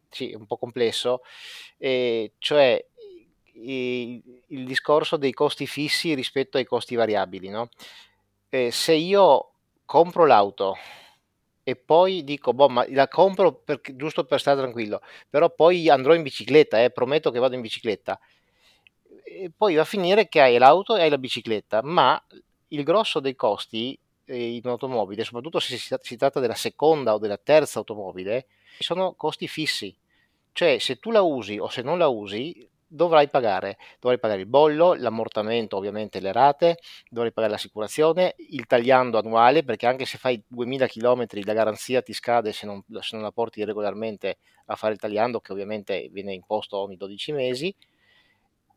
sì, 0.09 0.31
è 0.31 0.35
un 0.35 0.45
po' 0.45 0.57
complesso, 0.57 1.21
eh, 1.77 2.33
cioè 2.37 2.83
il, 3.53 4.65
discorso 4.65 5.17
dei 5.17 5.31
costi 5.31 5.65
fissi 5.67 6.13
rispetto 6.13 6.57
ai 6.57 6.65
costi 6.65 6.95
variabili. 6.95 7.49
No? 7.49 7.69
Eh, 8.49 8.71
se 8.71 8.93
io 8.93 9.51
compro 9.85 10.25
l'auto 10.25 10.75
e 11.63 11.75
poi 11.75 12.23
dico, 12.23 12.53
boh, 12.53 12.69
ma 12.69 12.85
la 12.89 13.07
compro 13.07 13.53
per, 13.53 13.81
giusto 13.95 14.23
per 14.25 14.39
stare 14.39 14.57
tranquillo, 14.57 15.01
però 15.29 15.49
poi 15.53 15.89
andrò 15.89 16.13
in 16.13 16.23
bicicletta, 16.23 16.81
eh, 16.81 16.91
prometto 16.91 17.31
che 17.31 17.39
vado 17.39 17.55
in 17.55 17.61
bicicletta. 17.61 18.19
E 19.23 19.51
poi 19.55 19.75
va 19.75 19.81
a 19.81 19.85
finire 19.85 20.29
che 20.29 20.39
hai 20.41 20.57
l'auto 20.57 20.95
e 20.95 21.01
hai 21.01 21.09
la 21.09 21.17
bicicletta, 21.17 21.81
ma 21.83 22.21
il 22.69 22.83
grosso 22.83 23.19
dei 23.19 23.35
costi 23.35 23.97
in 24.27 24.61
automobile, 24.65 25.23
soprattutto 25.23 25.59
se 25.59 25.77
si, 25.77 26.17
tratta 26.17 26.39
della 26.39 26.55
seconda 26.55 27.13
o 27.13 27.17
della 27.17 27.37
terza 27.37 27.79
automobile, 27.79 28.47
sono 28.79 29.13
costi 29.13 29.47
fissi. 29.47 29.95
Cioè, 30.51 30.79
se 30.79 30.97
tu 30.97 31.11
la 31.11 31.21
usi 31.21 31.57
o 31.59 31.69
se 31.69 31.81
non 31.81 31.97
la 31.97 32.07
usi, 32.07 32.67
dovrai 32.87 33.29
pagare. 33.29 33.77
Dovrai 33.99 34.19
pagare 34.19 34.41
il 34.41 34.47
bollo, 34.47 34.93
l'ammortamento, 34.93 35.77
ovviamente 35.77 36.19
le 36.19 36.31
rate, 36.31 36.79
dovrai 37.09 37.31
pagare 37.31 37.53
l'assicurazione, 37.53 38.35
il 38.49 38.65
tagliando 38.65 39.17
annuale, 39.17 39.63
perché 39.63 39.85
anche 39.85 40.05
se 40.05 40.17
fai 40.17 40.41
2000 40.47 40.87
km 40.87 41.25
la 41.43 41.53
garanzia 41.53 42.01
ti 42.01 42.13
scade 42.13 42.53
se 42.53 42.65
non, 42.65 42.83
se 42.99 43.15
non 43.15 43.21
la 43.23 43.31
porti 43.31 43.63
regolarmente 43.63 44.37
a 44.65 44.75
fare 44.75 44.93
il 44.93 44.99
tagliando, 44.99 45.39
che 45.39 45.51
ovviamente 45.51 46.09
viene 46.11 46.33
imposto 46.33 46.77
ogni 46.77 46.97
12 46.97 47.31
mesi 47.33 47.75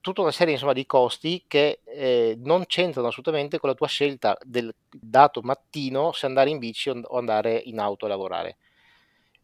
tutta 0.00 0.22
una 0.22 0.30
serie 0.30 0.54
insomma, 0.54 0.72
di 0.72 0.86
costi 0.86 1.44
che 1.46 1.80
eh, 1.84 2.36
non 2.42 2.64
c'entrano 2.66 3.08
assolutamente 3.08 3.58
con 3.58 3.68
la 3.68 3.74
tua 3.74 3.86
scelta 3.86 4.36
del 4.42 4.74
dato 4.88 5.40
mattino 5.42 6.12
se 6.12 6.26
andare 6.26 6.50
in 6.50 6.58
bici 6.58 6.88
o 6.90 7.18
andare 7.18 7.60
in 7.64 7.78
auto 7.78 8.06
a 8.06 8.08
lavorare. 8.08 8.56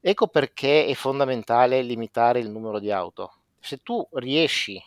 Ecco 0.01 0.29
perché 0.29 0.87
è 0.87 0.95
fondamentale 0.95 1.83
limitare 1.83 2.39
il 2.39 2.51
numero 2.51 2.79
di 2.79 2.91
auto. 2.91 3.33
Se 3.59 3.79
tu 3.79 4.07
riesci 4.13 4.83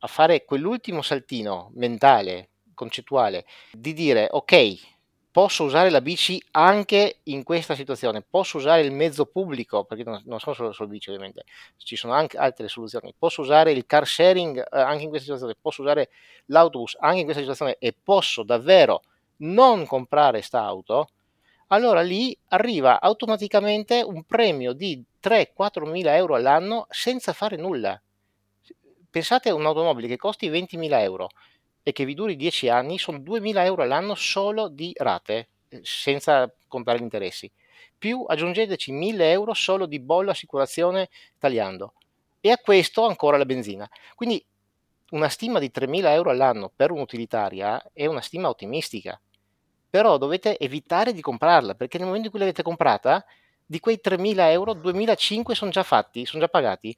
a 0.00 0.06
fare 0.06 0.44
quell'ultimo 0.44 1.00
saltino 1.00 1.70
mentale, 1.74 2.50
concettuale, 2.74 3.46
di 3.70 3.92
dire 3.92 4.28
ok, 4.30 4.93
posso 5.34 5.64
usare 5.64 5.90
la 5.90 6.00
bici 6.00 6.40
anche 6.52 7.16
in 7.24 7.42
questa 7.42 7.74
situazione, 7.74 8.22
posso 8.22 8.58
usare 8.58 8.82
il 8.82 8.92
mezzo 8.92 9.26
pubblico, 9.26 9.82
perché 9.82 10.04
non, 10.04 10.22
non 10.26 10.38
sono 10.38 10.54
solo, 10.54 10.70
solo 10.70 10.88
bici 10.88 11.10
ovviamente, 11.10 11.42
ci 11.76 11.96
sono 11.96 12.12
anche 12.12 12.36
altre 12.36 12.68
soluzioni, 12.68 13.12
posso 13.18 13.40
usare 13.40 13.72
il 13.72 13.84
car 13.84 14.06
sharing 14.06 14.58
eh, 14.58 14.78
anche 14.78 15.02
in 15.02 15.08
questa 15.08 15.24
situazione, 15.24 15.56
posso 15.60 15.82
usare 15.82 16.10
l'autobus 16.46 16.96
anche 17.00 17.18
in 17.18 17.24
questa 17.24 17.42
situazione 17.42 17.78
e 17.80 17.92
posso 18.00 18.44
davvero 18.44 19.02
non 19.38 19.84
comprare 19.86 20.40
sta 20.40 20.62
auto, 20.62 21.08
allora 21.68 22.00
lì 22.00 22.38
arriva 22.50 23.00
automaticamente 23.00 24.04
un 24.06 24.22
premio 24.22 24.72
di 24.72 25.02
3-4 25.20 25.90
mila 25.90 26.14
euro 26.14 26.36
all'anno 26.36 26.86
senza 26.90 27.32
fare 27.32 27.56
nulla. 27.56 28.00
Pensate 29.10 29.48
a 29.48 29.54
un'automobile 29.54 30.06
che 30.06 30.16
costi 30.16 30.48
20 30.48 30.76
mila 30.76 31.02
euro, 31.02 31.30
e 31.84 31.92
che 31.92 32.04
vi 32.06 32.14
duri 32.14 32.34
10 32.34 32.68
anni 32.70 32.98
sono 32.98 33.18
2.000 33.18 33.62
euro 33.64 33.82
all'anno 33.82 34.14
solo 34.14 34.68
di 34.68 34.92
rate, 34.96 35.50
eh, 35.68 35.80
senza 35.84 36.52
contare 36.66 36.98
gli 36.98 37.02
interessi. 37.02 37.48
Più 37.96 38.24
aggiungeteci 38.26 38.92
1.000 38.92 39.20
euro 39.20 39.52
solo 39.52 39.86
di 39.86 40.00
bollo 40.00 40.30
assicurazione 40.30 41.10
tagliando. 41.38 41.92
E 42.40 42.50
a 42.50 42.58
questo 42.58 43.06
ancora 43.06 43.36
la 43.36 43.44
benzina. 43.44 43.88
Quindi 44.14 44.44
una 45.10 45.28
stima 45.28 45.58
di 45.58 45.70
3.000 45.70 46.12
euro 46.12 46.30
all'anno 46.30 46.72
per 46.74 46.90
un'utilitaria 46.90 47.90
è 47.92 48.06
una 48.06 48.22
stima 48.22 48.48
ottimistica. 48.48 49.20
Però 49.90 50.16
dovete 50.16 50.58
evitare 50.58 51.12
di 51.12 51.20
comprarla, 51.20 51.74
perché 51.74 51.98
nel 51.98 52.06
momento 52.06 52.26
in 52.26 52.32
cui 52.32 52.40
l'avete 52.40 52.62
comprata, 52.62 53.24
di 53.64 53.78
quei 53.78 54.00
3.000 54.02 54.50
euro, 54.50 54.74
2.500 54.74 55.52
sono 55.52 55.70
già 55.70 55.82
fatti, 55.82 56.26
sono 56.26 56.42
già 56.42 56.48
pagati 56.48 56.96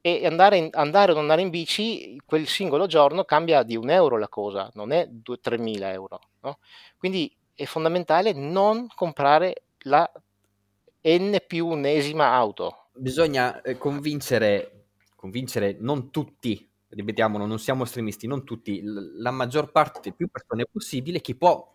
e 0.00 0.26
andare, 0.26 0.56
in, 0.56 0.68
andare 0.72 1.10
o 1.10 1.14
non 1.14 1.24
andare 1.24 1.42
in 1.42 1.50
bici 1.50 2.20
quel 2.24 2.46
singolo 2.46 2.86
giorno 2.86 3.24
cambia 3.24 3.62
di 3.62 3.76
un 3.76 3.90
euro 3.90 4.16
la 4.16 4.28
cosa, 4.28 4.70
non 4.74 4.92
è 4.92 5.08
2-3 5.08 5.60
mila 5.60 5.92
euro. 5.92 6.20
No? 6.40 6.58
Quindi 6.96 7.34
è 7.54 7.64
fondamentale 7.64 8.32
non 8.32 8.86
comprare 8.94 9.64
la 9.80 10.10
n 11.02 11.36
più 11.46 11.66
unesima 11.66 12.32
auto. 12.32 12.88
Bisogna 12.92 13.60
eh, 13.62 13.76
convincere, 13.76 14.86
convincere 15.14 15.76
non 15.78 16.10
tutti, 16.10 16.68
ripetiamolo, 16.88 17.46
non 17.46 17.58
siamo 17.58 17.84
estremisti, 17.84 18.26
non 18.26 18.44
tutti, 18.44 18.80
la 18.82 19.30
maggior 19.30 19.70
parte, 19.70 20.12
più 20.12 20.28
persone 20.28 20.66
possibile, 20.70 21.20
chi 21.20 21.34
può 21.34 21.74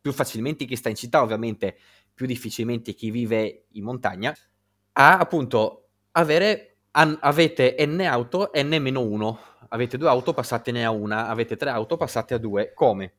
più 0.00 0.12
facilmente 0.12 0.64
chi 0.64 0.76
sta 0.76 0.88
in 0.88 0.94
città 0.94 1.20
ovviamente 1.20 1.76
più 2.14 2.26
difficilmente 2.26 2.94
chi 2.94 3.10
vive 3.10 3.66
in 3.72 3.84
montagna, 3.84 4.34
a 4.92 5.18
appunto 5.18 5.88
avere, 6.12 6.69
an, 6.92 7.18
avete 7.20 7.76
n 7.78 8.00
auto, 8.00 8.50
n-1, 8.54 9.38
avete 9.68 9.96
due 9.96 10.08
auto, 10.08 10.32
passatene 10.32 10.84
a 10.84 10.90
una, 10.90 11.28
avete 11.28 11.56
tre 11.56 11.70
auto, 11.70 11.96
passate 11.96 12.34
a 12.34 12.38
due, 12.38 12.72
come? 12.74 13.14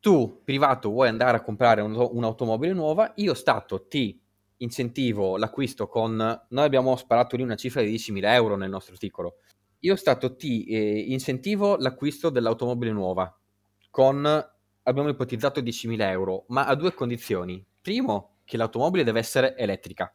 Tu, 0.00 0.42
privato, 0.44 0.90
vuoi 0.90 1.08
andare 1.08 1.38
a 1.38 1.40
comprare 1.40 1.80
un, 1.80 1.94
un'automobile 1.94 2.74
nuova, 2.74 3.12
io 3.16 3.32
Stato 3.34 3.86
ti 3.88 4.20
incentivo 4.58 5.36
l'acquisto 5.38 5.88
con... 5.88 6.16
Noi 6.16 6.64
abbiamo 6.64 6.96
sparato 6.96 7.36
lì 7.36 7.42
una 7.42 7.56
cifra 7.56 7.80
di 7.80 7.94
10.000 7.94 8.20
euro 8.32 8.56
nel 8.56 8.68
nostro 8.68 8.92
articolo. 8.92 9.36
Io 9.80 9.96
Stato 9.96 10.36
ti 10.36 10.64
eh, 10.64 10.98
incentivo 11.10 11.76
l'acquisto 11.76 12.30
dell'automobile 12.30 12.92
nuova 12.92 13.34
con... 13.90 14.52
Abbiamo 14.86 15.08
ipotizzato 15.08 15.60
10.000 15.60 16.10
euro, 16.10 16.44
ma 16.48 16.66
a 16.66 16.74
due 16.74 16.92
condizioni. 16.92 17.64
Primo, 17.80 18.40
che 18.44 18.58
l'automobile 18.58 19.02
deve 19.02 19.20
essere 19.20 19.56
elettrica 19.56 20.14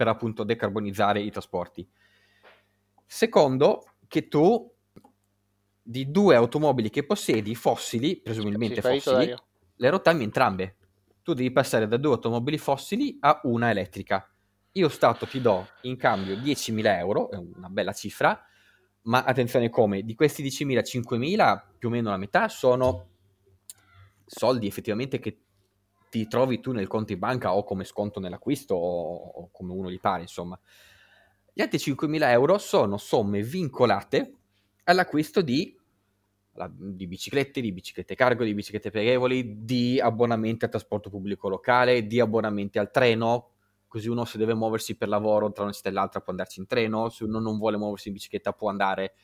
per 0.00 0.08
appunto 0.08 0.44
decarbonizzare 0.44 1.20
i 1.20 1.30
trasporti. 1.30 1.86
Secondo, 3.04 3.84
che 4.08 4.28
tu 4.28 4.72
di 5.82 6.10
due 6.10 6.36
automobili 6.36 6.88
che 6.88 7.04
possiedi, 7.04 7.54
fossili, 7.54 8.18
presumibilmente 8.18 8.80
fossili, 8.80 9.34
le 9.74 9.90
rottami 9.90 10.24
entrambe 10.24 10.76
tu 11.22 11.34
devi 11.34 11.52
passare 11.52 11.86
da 11.86 11.98
due 11.98 12.12
automobili 12.12 12.56
fossili 12.56 13.18
a 13.20 13.42
una 13.42 13.68
elettrica. 13.68 14.26
Io 14.72 14.88
Stato 14.88 15.26
ti 15.26 15.42
do 15.42 15.68
in 15.82 15.98
cambio 15.98 16.34
10.000 16.34 16.96
euro, 16.96 17.30
è 17.30 17.36
una 17.36 17.68
bella 17.68 17.92
cifra, 17.92 18.42
ma 19.02 19.22
attenzione 19.22 19.68
come, 19.68 20.00
di 20.02 20.14
questi 20.14 20.42
10.000, 20.42 20.78
5.000, 20.78 21.62
più 21.76 21.88
o 21.88 21.90
meno 21.90 22.08
la 22.08 22.16
metà, 22.16 22.48
sono 22.48 23.08
soldi 24.24 24.66
effettivamente 24.66 25.18
che 25.18 25.42
ti 26.10 26.26
trovi 26.26 26.60
tu 26.60 26.72
nel 26.72 26.88
conto 26.88 27.12
in 27.12 27.18
banca 27.18 27.54
o 27.54 27.64
come 27.64 27.84
sconto 27.84 28.20
nell'acquisto 28.20 28.74
o, 28.74 29.48
come 29.50 29.72
uno 29.72 29.90
gli 29.90 30.00
pare, 30.00 30.22
insomma. 30.22 30.58
Gli 31.52 31.62
altri 31.62 31.78
5.000 31.78 32.30
euro 32.30 32.58
sono 32.58 32.98
somme 32.98 33.42
vincolate 33.42 34.34
all'acquisto 34.84 35.40
di 35.40 35.74
di 36.76 37.06
biciclette, 37.06 37.60
di 37.60 37.72
biciclette 37.72 38.14
cargo, 38.14 38.44
di 38.44 38.52
biciclette 38.52 38.90
pieghevoli, 38.90 39.64
di 39.64 39.98
abbonamenti 40.00 40.64
al 40.64 40.70
trasporto 40.70 41.08
pubblico 41.08 41.48
locale, 41.48 42.06
di 42.06 42.20
abbonamenti 42.20 42.78
al 42.78 42.90
treno, 42.90 43.52
così 43.86 44.08
uno 44.08 44.24
se 44.24 44.36
deve 44.36 44.54
muoversi 44.54 44.96
per 44.96 45.08
lavoro 45.08 45.50
tra 45.52 45.62
una 45.62 45.72
città 45.72 45.88
e 45.88 45.92
l'altra 45.92 46.20
può 46.20 46.32
andarci 46.32 46.60
in 46.60 46.66
treno, 46.66 47.08
se 47.08 47.24
uno 47.24 47.38
non 47.38 47.56
vuole 47.56 47.78
muoversi 47.78 48.08
in 48.08 48.14
bicicletta 48.14 48.52
può 48.52 48.68
andare 48.68 49.14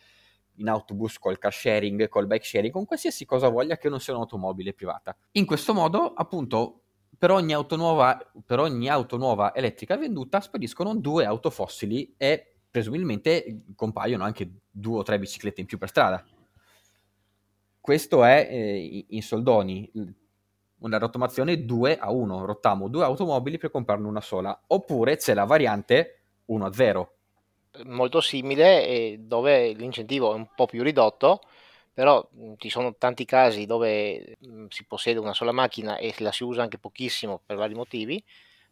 in 0.57 0.69
autobus 0.69 1.19
col 1.19 1.39
car 1.39 1.53
sharing, 1.53 2.09
col 2.09 2.27
bike 2.27 2.45
sharing, 2.45 2.73
con 2.73 2.85
qualsiasi 2.85 3.25
cosa 3.25 3.49
voglia 3.49 3.77
che 3.77 3.89
non 3.89 4.01
sia 4.01 4.15
un'automobile 4.15 4.73
privata. 4.75 5.17
In 5.33 5.47
questo 5.47 5.75
modo, 5.75 6.13
appunto, 6.15 6.83
per 7.19 7.31
ogni 7.31 7.53
auto 7.53 7.77
nuova, 7.77 8.19
per 8.45 8.59
ogni 8.59 8.89
auto 8.89 9.17
nuova 9.17 9.55
elettrica 9.55 9.97
venduta 9.97 10.41
spediscono 10.41 10.95
due 10.95 11.25
auto 11.25 11.51
fossili 11.51 12.15
e 12.17 12.57
presumibilmente 12.71 13.63
compaiono 13.75 14.25
anche 14.25 14.51
due 14.71 14.99
o 14.99 15.03
tre 15.03 15.19
biciclette 15.19 15.61
in 15.61 15.67
più 15.67 15.79
per 15.79 15.89
strada 15.89 16.23
questo 17.87 18.25
è 18.25 18.49
eh, 18.51 19.07
in 19.11 19.23
soldoni 19.23 19.89
una 20.79 20.99
rottamazione 20.99 21.65
2 21.65 21.99
a 21.99 22.11
1, 22.11 22.45
rottamo 22.45 22.89
due 22.89 23.05
automobili 23.05 23.59
per 23.59 23.71
comprarne 23.71 24.09
una 24.09 24.21
sola, 24.21 24.61
oppure 24.67 25.17
c'è 25.17 25.35
la 25.35 25.45
variante 25.45 26.23
1 26.47 26.67
a 26.67 26.73
0. 26.73 27.16
Molto 27.85 28.21
simile, 28.21 29.17
dove 29.21 29.73
l'incentivo 29.73 30.33
è 30.33 30.35
un 30.35 30.49
po' 30.55 30.67
più 30.67 30.83
ridotto, 30.83 31.41
però 31.93 32.29
ci 32.59 32.69
sono 32.69 32.95
tanti 32.97 33.25
casi 33.25 33.65
dove 33.65 34.37
si 34.69 34.85
possiede 34.85 35.19
una 35.19 35.35
sola 35.35 35.53
macchina 35.53 35.97
e 35.97 36.15
la 36.19 36.33
si 36.33 36.45
usa 36.45 36.63
anche 36.63 36.79
pochissimo 36.79 37.41
per 37.45 37.57
vari 37.57 37.75
motivi, 37.75 38.23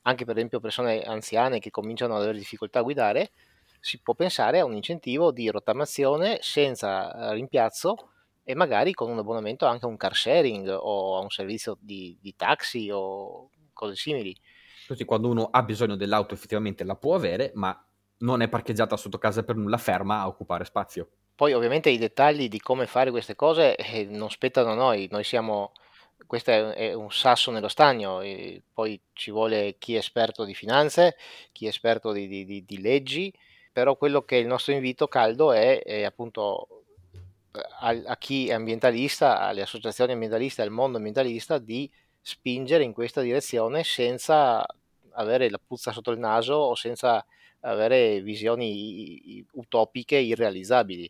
anche 0.03 0.25
per 0.25 0.37
esempio 0.37 0.61
persone 0.61 1.03
anziane 1.03 1.59
che 1.59 1.71
cominciano 1.71 2.15
ad 2.15 2.23
avere 2.23 2.39
difficoltà 2.39 2.81
a 2.81 2.83
guidare, 2.83 3.31
si 3.81 4.01
può 4.01 4.15
pensare 4.15 4.59
a 4.59 4.65
un 4.65 4.75
incentivo 4.75 5.31
di 5.31 5.49
rottamazione 5.49 6.39
senza 6.41 7.33
rimpiazzo 7.33 8.11
e 8.43 8.55
magari 8.55 8.93
con 8.93 9.11
un 9.11 9.19
abbonamento 9.19 9.65
anche 9.67 9.87
a 9.87 9.89
un 9.89 9.97
car 9.97 10.15
sharing 10.15 10.69
o 10.69 11.17
a 11.17 11.21
un 11.21 11.31
servizio 11.31 11.77
di, 11.81 12.17
di 12.21 12.35
taxi 12.37 12.91
o 12.91 13.51
cose 13.73 13.95
simili. 13.97 14.37
Così 14.87 15.05
quando 15.07 15.29
uno 15.29 15.49
ha 15.51 15.63
bisogno 15.63 15.97
dell'auto 15.97 16.35
effettivamente 16.35 16.85
la 16.85 16.97
può 16.97 17.15
avere, 17.15 17.53
ma 17.55 17.75
non 18.25 18.41
è 18.41 18.49
parcheggiata 18.49 18.97
sotto 18.97 19.19
casa 19.19 19.45
per 19.45 19.57
nulla 19.57 19.77
ferma 19.77 20.21
a 20.21 20.27
occupare 20.27 20.65
spazio. 20.65 21.09
Poi 21.37 21.53
ovviamente 21.53 21.91
i 21.91 21.99
dettagli 21.99 22.49
di 22.49 22.61
come 22.61 22.87
fare 22.87 23.11
queste 23.11 23.37
cose 23.37 23.77
eh, 23.77 24.05
non 24.05 24.31
spettano 24.31 24.71
a 24.71 24.75
noi, 24.75 25.09
noi 25.11 25.25
siamo, 25.25 25.73
questo 26.27 26.51
è, 26.51 26.95
un 26.95 27.11
sasso 27.11 27.51
nello 27.51 27.69
stagno, 27.69 28.21
poi 28.73 29.01
ci 29.13 29.31
vuole 29.31 29.77
chi 29.79 29.95
è 29.95 29.99
esperto 29.99 30.45
di 30.45 30.55
finanze, 30.55 31.17
chi 31.53 31.67
è 31.67 31.69
esperto 31.69 32.13
di, 32.13 32.27
di, 32.29 32.65
di 32.65 32.81
leggi, 32.81 33.33
però 33.73 33.97
quello 33.97 34.23
che 34.23 34.37
è 34.37 34.41
il 34.41 34.47
nostro 34.47 34.73
invito 34.73 35.09
caldo 35.09 35.53
è, 35.53 35.83
è 35.83 36.05
appunto 36.05 36.85
a, 37.81 37.89
a, 38.07 38.17
chi 38.17 38.49
è 38.49 38.53
ambientalista, 38.53 39.41
alle 39.41 39.63
associazioni 39.63 40.13
ambientaliste, 40.13 40.63
al 40.63 40.71
mondo 40.71 40.97
ambientalista 40.97 41.59
di 41.59 41.91
spingere 42.21 42.85
in 42.85 42.93
questa 42.93 43.21
direzione 43.21 43.83
senza 43.83 44.65
avere 45.17 45.51
la 45.51 45.61
puzza 45.65 45.93
sotto 45.93 46.11
il 46.11 46.19
naso 46.19 46.55
o 46.55 46.75
senza 46.75 47.25
avere 47.65 48.21
visioni 48.21 49.45
utopiche 49.53 50.17
irrealizzabili. 50.17 51.09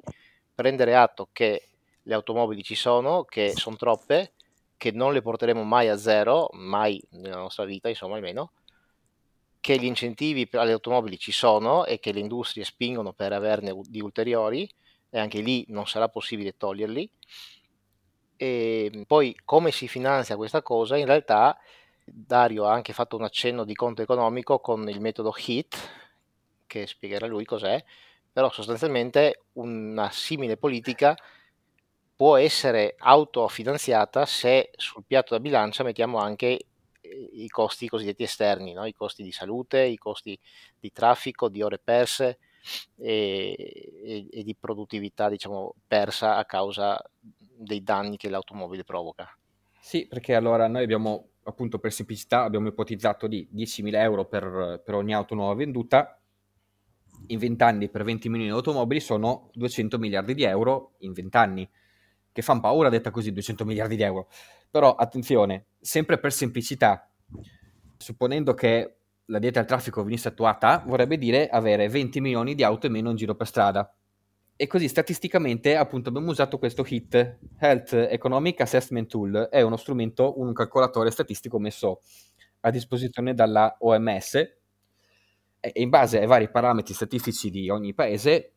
Prendere 0.55 0.95
atto 0.95 1.29
che 1.33 1.69
le 2.03 2.15
automobili 2.15 2.63
ci 2.63 2.75
sono, 2.75 3.25
che 3.25 3.53
sono 3.55 3.77
troppe, 3.77 4.33
che 4.77 4.93
non 4.93 5.13
le 5.13 5.23
porteremo 5.23 5.63
mai 5.63 5.89
a 5.89 5.97
zero, 5.97 6.49
mai 6.53 7.03
nella 7.11 7.37
nostra 7.37 7.65
vita, 7.65 7.89
insomma, 7.89 8.17
almeno, 8.17 8.53
che 9.61 9.79
gli 9.79 9.85
incentivi 9.85 10.47
alle 10.53 10.73
automobili 10.73 11.19
ci 11.19 11.33
sono 11.33 11.87
e 11.87 11.99
che 11.99 12.13
le 12.13 12.21
industrie 12.21 12.65
spingono 12.65 13.13
per 13.13 13.33
averne 13.33 13.75
di 13.83 14.01
ulteriori 14.01 14.71
e 15.09 15.19
anche 15.19 15.41
lì 15.41 15.65
non 15.69 15.87
sarà 15.87 16.09
possibile 16.09 16.57
toglierli. 16.57 17.11
E 18.37 18.91
ehm, 18.93 19.05
poi 19.05 19.35
come 19.45 19.71
si 19.71 19.89
finanzia 19.89 20.37
questa 20.37 20.61
cosa? 20.61 20.97
In 20.97 21.07
realtà 21.07 21.57
Dario 22.05 22.67
ha 22.67 22.73
anche 22.73 22.93
fatto 22.93 23.17
un 23.17 23.25
accenno 23.25 23.65
di 23.65 23.75
conto 23.75 24.03
economico 24.03 24.59
con 24.59 24.87
il 24.89 25.01
metodo 25.01 25.33
HIT, 25.35 26.04
che 26.67 26.87
spiegherà 26.87 27.27
lui 27.27 27.45
cos'è, 27.45 27.83
però 28.33 28.51
sostanzialmente 28.51 29.45
una 29.55 30.11
simile 30.11 30.57
politica 30.57 31.17
può 32.17 32.37
essere 32.37 32.95
autofinanziata 32.99 34.25
se 34.27 34.71
sul 34.77 35.05
piatto 35.07 35.35
da 35.35 35.41
bilancia 35.41 35.83
mettiamo 35.83 36.19
anche 36.19 36.67
eh, 37.01 37.29
i 37.33 37.49
costi 37.49 37.89
cosiddetti 37.89 38.23
esterni, 38.23 38.73
no? 38.73 38.87
i 38.87 38.93
costi 38.93 39.23
di 39.23 39.33
salute, 39.33 39.83
i 39.83 39.97
costi 39.97 40.39
di 40.79 40.93
traffico, 40.93 41.49
di 41.49 41.63
ore 41.63 41.79
perse, 41.79 42.39
e, 42.97 43.93
e, 44.05 44.29
e 44.31 44.43
di 44.43 44.57
produttività 44.59 45.29
diciamo, 45.29 45.75
persa 45.87 46.37
a 46.37 46.45
causa 46.45 47.03
dei 47.19 47.83
danni 47.83 48.17
che 48.17 48.29
l'automobile 48.29 48.85
provoca. 48.85 49.37
Sì, 49.81 50.07
perché 50.07 50.35
allora 50.35 50.67
noi 50.67 50.83
abbiamo 50.83 51.29
appunto 51.45 51.79
per 51.79 51.93
semplicità 51.93 52.43
abbiamo 52.43 52.69
ipotizzato 52.69 53.27
di 53.27 53.49
10.000 53.55 53.95
euro 53.97 54.25
per, 54.25 54.81
per 54.83 54.95
ogni 54.95 55.15
auto 55.15 55.35
nuova 55.35 55.55
venduta, 55.55 56.19
in 57.29 57.39
20 57.39 57.63
anni 57.63 57.89
per 57.89 58.05
20 58.05 58.29
milioni 58.29 58.51
di 58.51 58.57
automobili 58.57 59.01
sono 59.01 59.51
200 59.55 59.99
miliardi 59.99 60.35
di 60.35 60.45
euro 60.45 60.95
in 60.99 61.13
20 61.13 61.37
anni, 61.37 61.69
che 62.33 62.43
fanno 62.43 62.61
paura 62.61 62.89
detta 62.89 63.11
così 63.11 63.33
200 63.33 63.65
miliardi 63.65 63.97
di 63.97 64.03
euro. 64.03 64.29
Però 64.71 64.95
attenzione, 64.95 65.67
sempre 65.81 66.19
per 66.19 66.33
semplicità, 66.33 67.11
supponendo 67.97 68.55
che 68.55 68.97
la 69.27 69.39
dieta 69.39 69.61
al 69.61 69.67
traffico 69.67 70.03
venisse 70.03 70.29
attuata, 70.29 70.83
vorrebbe 70.87 71.17
dire 71.17 71.49
avere 71.49 71.89
20 71.89 72.21
milioni 72.21 72.55
di 72.55 72.63
auto 72.63 72.87
in 72.87 72.93
meno 72.93 73.11
in 73.11 73.17
giro 73.17 73.35
per 73.35 73.47
strada. 73.47 73.95
E 74.57 74.67
così 74.67 74.87
statisticamente, 74.89 75.77
appunto, 75.77 76.11
abbiamo 76.11 76.31
usato 76.31 76.59
questo 76.59 76.85
HIT, 76.87 77.39
Health 77.59 77.93
Economic 77.93 78.61
Assessment 78.61 79.09
Tool, 79.09 79.49
è 79.51 79.63
uno 79.63 79.77
strumento, 79.77 80.39
un 80.41 80.53
calcolatore 80.53 81.11
statistico 81.11 81.59
messo 81.59 82.03
a 82.61 82.71
disposizione 82.71 83.35
dalla 83.35 83.77
OMS 83.79 84.63
e 85.73 85.81
in 85.81 85.89
base 85.89 86.19
ai 86.19 86.27
vari 86.27 86.51
parametri 86.51 86.93
statistici 86.93 87.51
di 87.51 87.71
ogni 87.71 87.95
paese 87.95 88.53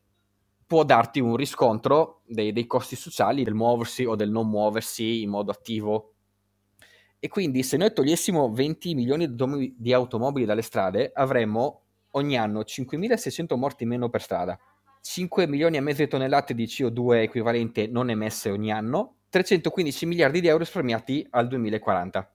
può 0.66 0.84
darti 0.84 1.20
un 1.20 1.36
riscontro 1.36 2.20
dei, 2.26 2.52
dei 2.52 2.66
costi 2.66 2.96
sociali 2.96 3.42
del 3.44 3.54
muoversi 3.54 4.04
o 4.04 4.14
del 4.14 4.30
non 4.30 4.48
muoversi 4.48 5.22
in 5.22 5.30
modo 5.30 5.50
attivo 5.50 6.12
e 7.20 7.28
quindi 7.28 7.62
se 7.64 7.76
noi 7.76 7.92
togliessimo 7.92 8.52
20 8.52 8.94
milioni 8.94 9.34
di 9.76 9.92
automobili 9.92 10.46
dalle 10.46 10.62
strade, 10.62 11.10
avremmo 11.12 11.82
ogni 12.12 12.38
anno 12.38 12.60
5.600 12.60 13.56
morti 13.56 13.84
meno 13.86 14.08
per 14.08 14.22
strada, 14.22 14.56
5 15.00 15.48
milioni 15.48 15.76
e 15.76 15.80
mezzo 15.80 16.02
di 16.02 16.08
tonnellate 16.08 16.54
di 16.54 16.66
CO2 16.66 17.22
equivalente 17.22 17.88
non 17.88 18.10
emesse 18.10 18.50
ogni 18.50 18.70
anno, 18.70 19.16
315 19.30 20.06
miliardi 20.06 20.40
di 20.40 20.46
euro 20.46 20.60
risparmiati 20.60 21.26
al 21.30 21.48
2040. 21.48 22.32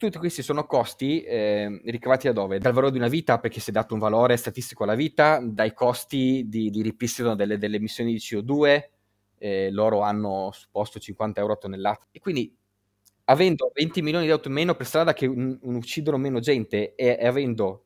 Tutti 0.00 0.16
questi 0.16 0.42
sono 0.42 0.64
costi 0.64 1.20
eh, 1.20 1.78
ricavati 1.84 2.26
da 2.26 2.32
dove? 2.32 2.58
Dal 2.58 2.72
valore 2.72 2.90
di 2.90 2.96
una 2.96 3.08
vita, 3.08 3.38
perché 3.38 3.60
si 3.60 3.68
è 3.68 3.72
dato 3.74 3.92
un 3.92 4.00
valore 4.00 4.38
statistico 4.38 4.84
alla 4.84 4.94
vita, 4.94 5.40
dai 5.44 5.74
costi 5.74 6.46
di, 6.48 6.70
di 6.70 6.80
ripristino 6.80 7.34
delle, 7.34 7.58
delle, 7.58 7.76
emissioni 7.76 8.12
di 8.12 8.18
CO2, 8.18 8.82
eh, 9.36 9.70
loro 9.70 10.00
hanno 10.00 10.52
supposto 10.54 10.98
50 10.98 11.40
euro 11.42 11.52
a 11.52 11.56
tonnellata. 11.56 12.06
E 12.12 12.18
quindi 12.18 12.50
avendo 13.24 13.70
20 13.74 14.00
milioni 14.00 14.24
di 14.24 14.30
auto 14.30 14.48
in 14.48 14.54
meno 14.54 14.74
per 14.74 14.86
strada 14.86 15.12
che 15.12 15.26
un, 15.26 15.58
un 15.60 15.74
uccidono 15.74 16.16
meno 16.16 16.40
gente 16.40 16.94
e, 16.94 17.18
e 17.20 17.26
avendo 17.26 17.84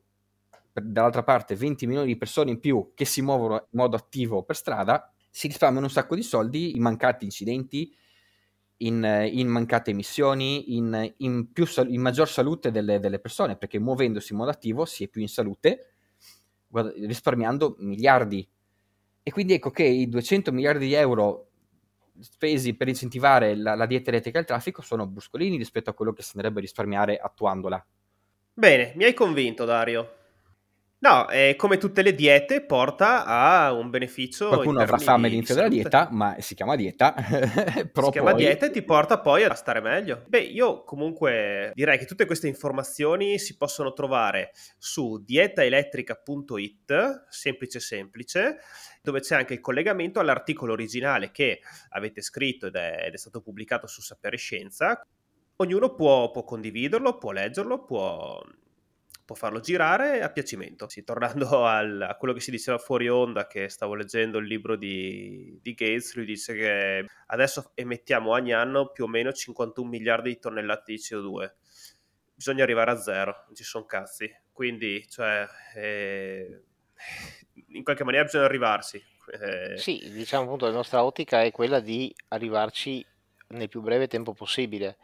dall'altra 0.71 1.23
parte 1.23 1.53
20 1.55 1.85
milioni 1.85 2.07
di 2.07 2.17
persone 2.17 2.49
in 2.49 2.61
più 2.61 2.93
che 2.95 3.03
si 3.03 3.21
muovono 3.21 3.55
in 3.55 3.77
modo 3.77 3.97
attivo 3.97 4.41
per 4.43 4.55
strada, 4.55 5.11
si 5.29 5.47
risparmiano 5.47 5.87
un 5.87 5.91
sacco 5.91 6.15
di 6.15 6.23
soldi 6.23 6.77
in 6.77 6.81
mancati 6.81 7.25
incidenti, 7.25 7.93
in, 8.77 9.29
in 9.31 9.47
mancate 9.47 9.91
emissioni, 9.91 10.75
in, 10.75 11.13
in, 11.17 11.51
più, 11.51 11.65
in 11.87 12.01
maggior 12.01 12.27
salute 12.27 12.71
delle, 12.71 12.99
delle, 12.99 13.19
persone, 13.19 13.55
perché 13.55 13.79
muovendosi 13.79 14.33
in 14.33 14.39
modo 14.39 14.51
attivo 14.51 14.85
si 14.85 15.03
è 15.03 15.07
più 15.07 15.21
in 15.21 15.27
salute, 15.27 15.93
risparmiando 16.71 17.75
miliardi. 17.79 18.47
E 19.23 19.31
quindi 19.31 19.53
ecco 19.53 19.71
che 19.71 19.83
i 19.83 20.07
200 20.09 20.51
miliardi 20.51 20.87
di 20.87 20.93
euro 20.93 21.49
spesi 22.19 22.75
per 22.75 22.87
incentivare 22.87 23.55
la, 23.55 23.75
la 23.75 23.85
dieta 23.85 24.09
elettrica 24.09 24.37
e 24.37 24.41
il 24.41 24.47
traffico 24.47 24.81
sono 24.81 25.07
bruscolini 25.07 25.57
rispetto 25.57 25.89
a 25.89 25.93
quello 25.93 26.13
che 26.13 26.21
si 26.21 26.31
andrebbe 26.35 26.59
a 26.59 26.61
risparmiare 26.61 27.17
attuandola. 27.17 27.85
Bene, 28.53 28.93
mi 28.95 29.03
hai 29.03 29.13
convinto 29.13 29.65
Dario. 29.65 30.24
No, 31.05 31.29
eh, 31.29 31.53
come 31.55 31.77
tutte 31.77 32.01
le 32.01 32.15
diete 32.15 32.65
porta 32.65 33.25
a 33.25 33.71
un 33.71 33.91
beneficio. 33.91 34.47
Qualcuno 34.47 34.79
avrà 34.79 34.97
fame 34.97 35.27
all'inizio 35.27 35.53
della 35.53 35.67
dieta, 35.67 36.07
ma 36.09 36.35
si 36.39 36.55
chiama 36.55 36.75
dieta. 36.75 37.13
si 37.15 37.91
chiama 38.09 38.31
poi... 38.31 38.39
dieta 38.39 38.65
e 38.65 38.71
ti 38.71 38.81
porta 38.81 39.19
poi 39.19 39.43
a 39.43 39.53
stare 39.53 39.81
meglio. 39.81 40.23
Beh, 40.25 40.39
io 40.39 40.83
comunque 40.83 41.69
direi 41.75 41.99
che 41.99 42.05
tutte 42.05 42.25
queste 42.25 42.47
informazioni 42.47 43.37
si 43.37 43.55
possono 43.55 43.93
trovare 43.93 44.49
su 44.79 45.23
dietaelettrica.it, 45.23 47.25
semplice 47.29 47.79
semplice, 47.79 48.57
dove 49.03 49.19
c'è 49.19 49.35
anche 49.35 49.53
il 49.53 49.59
collegamento 49.59 50.19
all'articolo 50.19 50.73
originale 50.73 51.29
che 51.29 51.59
avete 51.89 52.23
scritto 52.23 52.65
ed 52.65 52.77
è, 52.77 53.03
ed 53.05 53.13
è 53.13 53.17
stato 53.17 53.41
pubblicato 53.41 53.85
su 53.85 54.01
Sapere 54.01 54.37
Scienza. 54.37 55.05
Ognuno 55.57 55.93
può, 55.93 56.31
può 56.31 56.43
condividerlo, 56.43 57.19
può 57.19 57.29
leggerlo, 57.29 57.85
può 57.85 58.41
può 59.25 59.35
farlo 59.35 59.59
girare 59.59 60.21
a 60.21 60.29
piacimento. 60.29 60.87
Sì, 60.87 61.03
tornando 61.03 61.65
al, 61.65 62.01
a 62.01 62.15
quello 62.15 62.33
che 62.33 62.39
si 62.39 62.51
diceva 62.51 62.77
fuori 62.77 63.09
onda, 63.09 63.47
che 63.47 63.67
stavo 63.67 63.95
leggendo 63.95 64.37
il 64.37 64.45
libro 64.45 64.75
di, 64.75 65.59
di, 65.61 65.73
Gates, 65.73 66.15
lui 66.15 66.25
dice 66.25 66.53
che 66.53 67.05
adesso 67.27 67.71
emettiamo 67.73 68.29
ogni 68.29 68.53
anno 68.53 68.91
più 68.91 69.05
o 69.05 69.07
meno 69.07 69.33
51 69.33 69.89
miliardi 69.89 70.29
di 70.29 70.39
tonnellate 70.39 70.93
di 70.93 70.99
CO2. 70.99 71.51
Bisogna 72.35 72.63
arrivare 72.63 72.91
a 72.91 72.97
zero, 72.97 73.43
non 73.47 73.55
ci 73.55 73.63
sono 73.63 73.85
cazzi. 73.85 74.31
Quindi, 74.51 75.05
cioè, 75.09 75.47
eh, 75.75 76.63
in 77.69 77.83
qualche 77.83 78.03
maniera 78.03 78.25
bisogna 78.25 78.45
arrivarsi. 78.45 79.03
Eh... 79.31 79.77
Sì, 79.77 80.11
diciamo 80.11 80.43
appunto 80.43 80.65
la 80.65 80.71
nostra 80.71 81.03
ottica 81.03 81.41
è 81.41 81.51
quella 81.51 81.79
di 81.79 82.13
arrivarci 82.27 83.03
nel 83.47 83.69
più 83.69 83.81
breve 83.81 84.07
tempo 84.07 84.33
possibile 84.33 84.97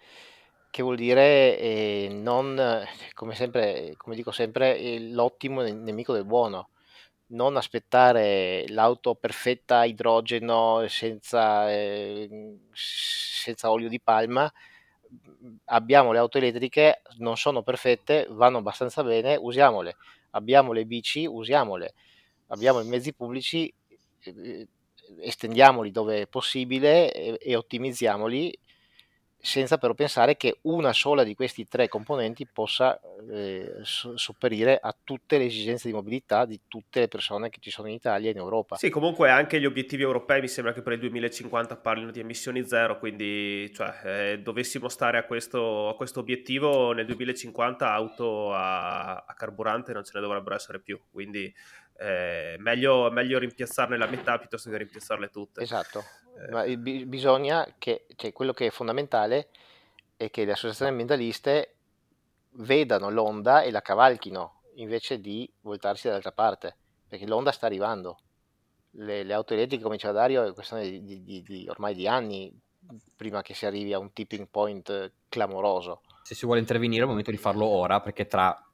che 0.72 0.82
vuol 0.82 0.96
dire 0.96 1.60
eh, 1.60 2.08
non, 2.10 2.84
come, 3.14 3.36
sempre, 3.36 3.94
come 3.98 4.16
dico 4.16 4.32
sempre, 4.32 5.00
l'ottimo 5.00 5.62
nemico 5.62 6.14
del 6.14 6.26
buono. 6.26 6.70
Non 7.28 7.56
aspettare 7.58 8.66
l'auto 8.70 9.16
perfetta 9.16 9.80
a 9.80 9.86
idrogeno 9.86 10.86
senza, 10.88 11.70
eh, 11.72 12.58
senza 12.72 13.70
olio 13.70 13.90
di 13.90 14.02
palma. 14.02 14.52
Abbiamo 15.66 16.12
le 16.12 16.20
auto 16.20 16.38
elettriche, 16.38 17.02
non 17.18 17.38
sono 17.38 17.64
perfette, 17.64 18.28
vanno 18.30 18.60
abbastanza 18.60 19.04
bene, 19.04 19.36
usiamole. 19.36 19.98
Abbiamo 20.32 20.72
le 20.74 20.86
bici, 20.86 21.26
usiamole. 21.26 21.94
Abbiamo 22.48 22.82
i 22.82 22.88
mezzi 22.88 23.14
pubblici, 23.14 23.74
eh, 24.24 24.68
estendiamoli 25.20 25.92
dove 25.92 26.22
è 26.22 26.28
possibile 26.28 27.12
e, 27.14 27.38
e 27.40 27.56
ottimizziamoli 27.56 28.58
senza 29.42 29.78
però 29.78 29.94
pensare 29.94 30.38
che 30.38 30.60
una 30.62 30.94
sola 30.94 31.24
di 31.24 31.34
questi 31.34 31.68
tre 31.68 31.88
componenti 31.88 32.46
possa 32.46 33.00
eh, 33.30 33.74
sopperire 33.84 34.80
a 34.82 34.96
tutte 35.04 35.38
le 35.38 35.46
esigenze 35.46 35.88
di 35.88 35.94
mobilità 35.94 36.46
di 36.46 36.60
tutte 36.68 37.02
le 37.02 37.08
persone 37.08 37.50
che 37.50 37.58
ci 37.60 37.72
sono 37.72 37.88
in 37.88 37.96
Italia 37.96 38.30
e 38.30 38.32
in 38.34 38.38
Europa. 38.38 38.76
Sì, 38.78 38.90
comunque 38.90 39.30
anche 39.30 39.60
gli 39.60 39.66
obiettivi 39.66 40.04
europei 40.04 40.42
mi 40.42 40.48
sembra 40.48 40.74
che 40.74 40.82
per 40.82 40.94
il 40.94 41.00
2050 41.00 41.76
parlino 41.78 42.12
di 42.12 42.20
emissioni 42.20 42.68
zero, 42.68 43.00
quindi 43.00 43.72
cioè, 43.74 43.94
eh, 44.04 44.40
dovessimo 44.40 44.88
stare 44.90 45.18
a 45.18 45.24
questo, 45.24 45.90
a 45.90 45.96
questo, 45.96 46.20
obiettivo 46.20 46.92
nel 46.92 47.08
2050 47.08 47.92
auto 47.92 48.54
a, 48.54 49.16
a, 49.16 49.34
carburante 49.34 49.92
non 49.92 50.04
ce 50.04 50.12
ne 50.14 50.22
dovrebbero 50.22 50.56
essere 50.56 50.80
più, 50.80 51.00
quindi 51.10 51.52
eh, 52.02 52.56
meglio, 52.60 53.12
meglio 53.12 53.40
rimpiazzarne 53.40 53.98
la 53.98 54.08
metà 54.08 54.38
piuttosto 54.38 54.70
che 54.70 54.78
rimpiazzarle 54.78 55.30
tutte. 55.30 55.62
Esatto 55.62 56.04
ma 56.50 56.66
bisogna 56.66 57.76
che, 57.78 58.08
cioè, 58.16 58.34
quello 58.34 58.54
che 58.54 58.68
è 58.68 58.72
fondamentale 58.72 59.50
è 60.16 60.30
che 60.30 60.46
le 60.46 60.54
associazioni 60.54 60.92
ambientaliste 60.92 61.76
vedano 62.56 63.10
l'onda 63.10 63.62
e 63.62 63.72
la 63.72 63.82
cavalchino 63.82 64.62
invece 64.76 65.20
di 65.20 65.52
voltarsi 65.62 66.08
dall'altra 66.08 66.32
parte, 66.32 66.78
perché 67.08 67.28
l'onda 67.28 67.52
sta 67.52 67.66
arrivando. 67.66 68.20
Le, 68.92 69.24
le 69.24 69.34
auto 69.34 69.54
elettriche, 69.54 69.84
come 69.84 69.96
diceva 69.96 70.14
Dario, 70.14 70.44
è 70.44 70.54
questione 70.54 70.90
di, 70.90 71.24
di, 71.24 71.42
di, 71.44 71.68
ormai 71.70 71.94
di 71.94 72.08
anni 72.08 72.52
prima 73.16 73.42
che 73.42 73.54
si 73.54 73.66
arrivi 73.66 73.94
a 73.94 74.00
un 74.00 74.12
tipping 74.12 74.48
point 74.50 75.12
clamoroso. 75.30 76.02
Se 76.24 76.36
si 76.36 76.46
vuole 76.46 76.60
intervenire 76.60 77.02
è 77.02 77.04
il 77.04 77.10
momento 77.10 77.32
di 77.32 77.38
farlo 77.38 77.66
ora, 77.66 78.02
perché 78.02 78.28
tra 78.28 78.71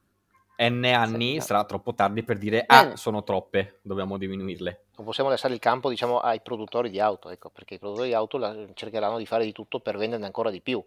N 0.60 0.84
anni 0.84 1.34
sì, 1.34 1.46
sarà 1.46 1.64
troppo 1.64 1.94
tardi 1.94 2.24
per 2.24 2.36
dire 2.36 2.64
ah, 2.66 2.96
sono 2.96 3.22
troppe, 3.22 3.78
dobbiamo 3.82 4.18
diminuirle. 4.18 4.86
Non 4.96 5.06
possiamo 5.06 5.30
lasciare 5.30 5.54
il 5.54 5.60
campo, 5.60 5.88
diciamo, 5.88 6.18
ai 6.18 6.40
produttori 6.40 6.90
di 6.90 6.98
auto, 6.98 7.30
ecco, 7.30 7.50
perché 7.50 7.74
i 7.74 7.78
produttori 7.78 8.08
di 8.08 8.14
auto 8.14 8.38
la, 8.38 8.54
cercheranno 8.74 9.18
di 9.18 9.26
fare 9.26 9.44
di 9.44 9.52
tutto 9.52 9.78
per 9.78 9.96
venderne 9.96 10.26
ancora 10.26 10.50
di 10.50 10.60
più. 10.60 10.84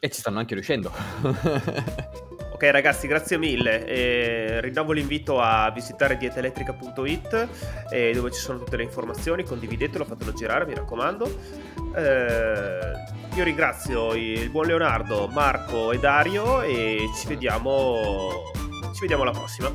E 0.00 0.10
ci 0.10 0.20
stanno 0.20 0.38
anche 0.38 0.52
riuscendo. 0.52 0.92
ok 2.52 2.62
ragazzi, 2.64 3.06
grazie 3.06 3.38
mille. 3.38 3.86
E 3.86 4.60
rinnovo 4.60 4.92
l'invito 4.92 5.40
a 5.40 5.70
visitare 5.70 6.18
dietaelettrica.it 6.18 7.48
eh, 7.90 8.12
dove 8.12 8.30
ci 8.30 8.40
sono 8.40 8.58
tutte 8.58 8.76
le 8.76 8.82
informazioni, 8.82 9.42
condividetelo, 9.42 10.04
fatelo 10.04 10.34
girare, 10.34 10.66
mi 10.66 10.74
raccomando. 10.74 11.26
Eh, 11.96 12.92
io 13.34 13.44
ringrazio 13.44 14.12
il 14.12 14.50
buon 14.50 14.66
Leonardo, 14.66 15.28
Marco 15.28 15.92
e 15.92 15.98
Dario 15.98 16.60
e 16.60 17.08
ci 17.16 17.26
vediamo 17.26 18.52
ci 18.92 19.00
vediamo 19.00 19.22
alla 19.22 19.32
prossima. 19.32 19.70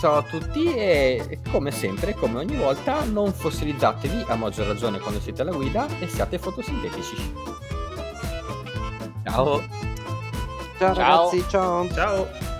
Ciao 0.00 0.16
a 0.16 0.22
tutti 0.22 0.74
e 0.74 1.38
come 1.50 1.70
sempre, 1.70 2.14
come 2.14 2.40
ogni 2.40 2.56
volta, 2.56 3.04
non 3.04 3.32
fossilizzatevi 3.32 4.24
a 4.26 4.34
maggior 4.34 4.66
ragione 4.66 4.98
quando 4.98 5.20
siete 5.20 5.42
alla 5.42 5.52
guida 5.52 5.86
e 6.00 6.08
siate 6.08 6.38
fotosintetici. 6.38 7.34
Ciao. 9.24 9.60
Ciao, 10.78 10.94
ciao. 10.94 10.94
ragazzi, 10.94 11.44
ciao. 11.48 11.88
Ciao. 11.92 12.51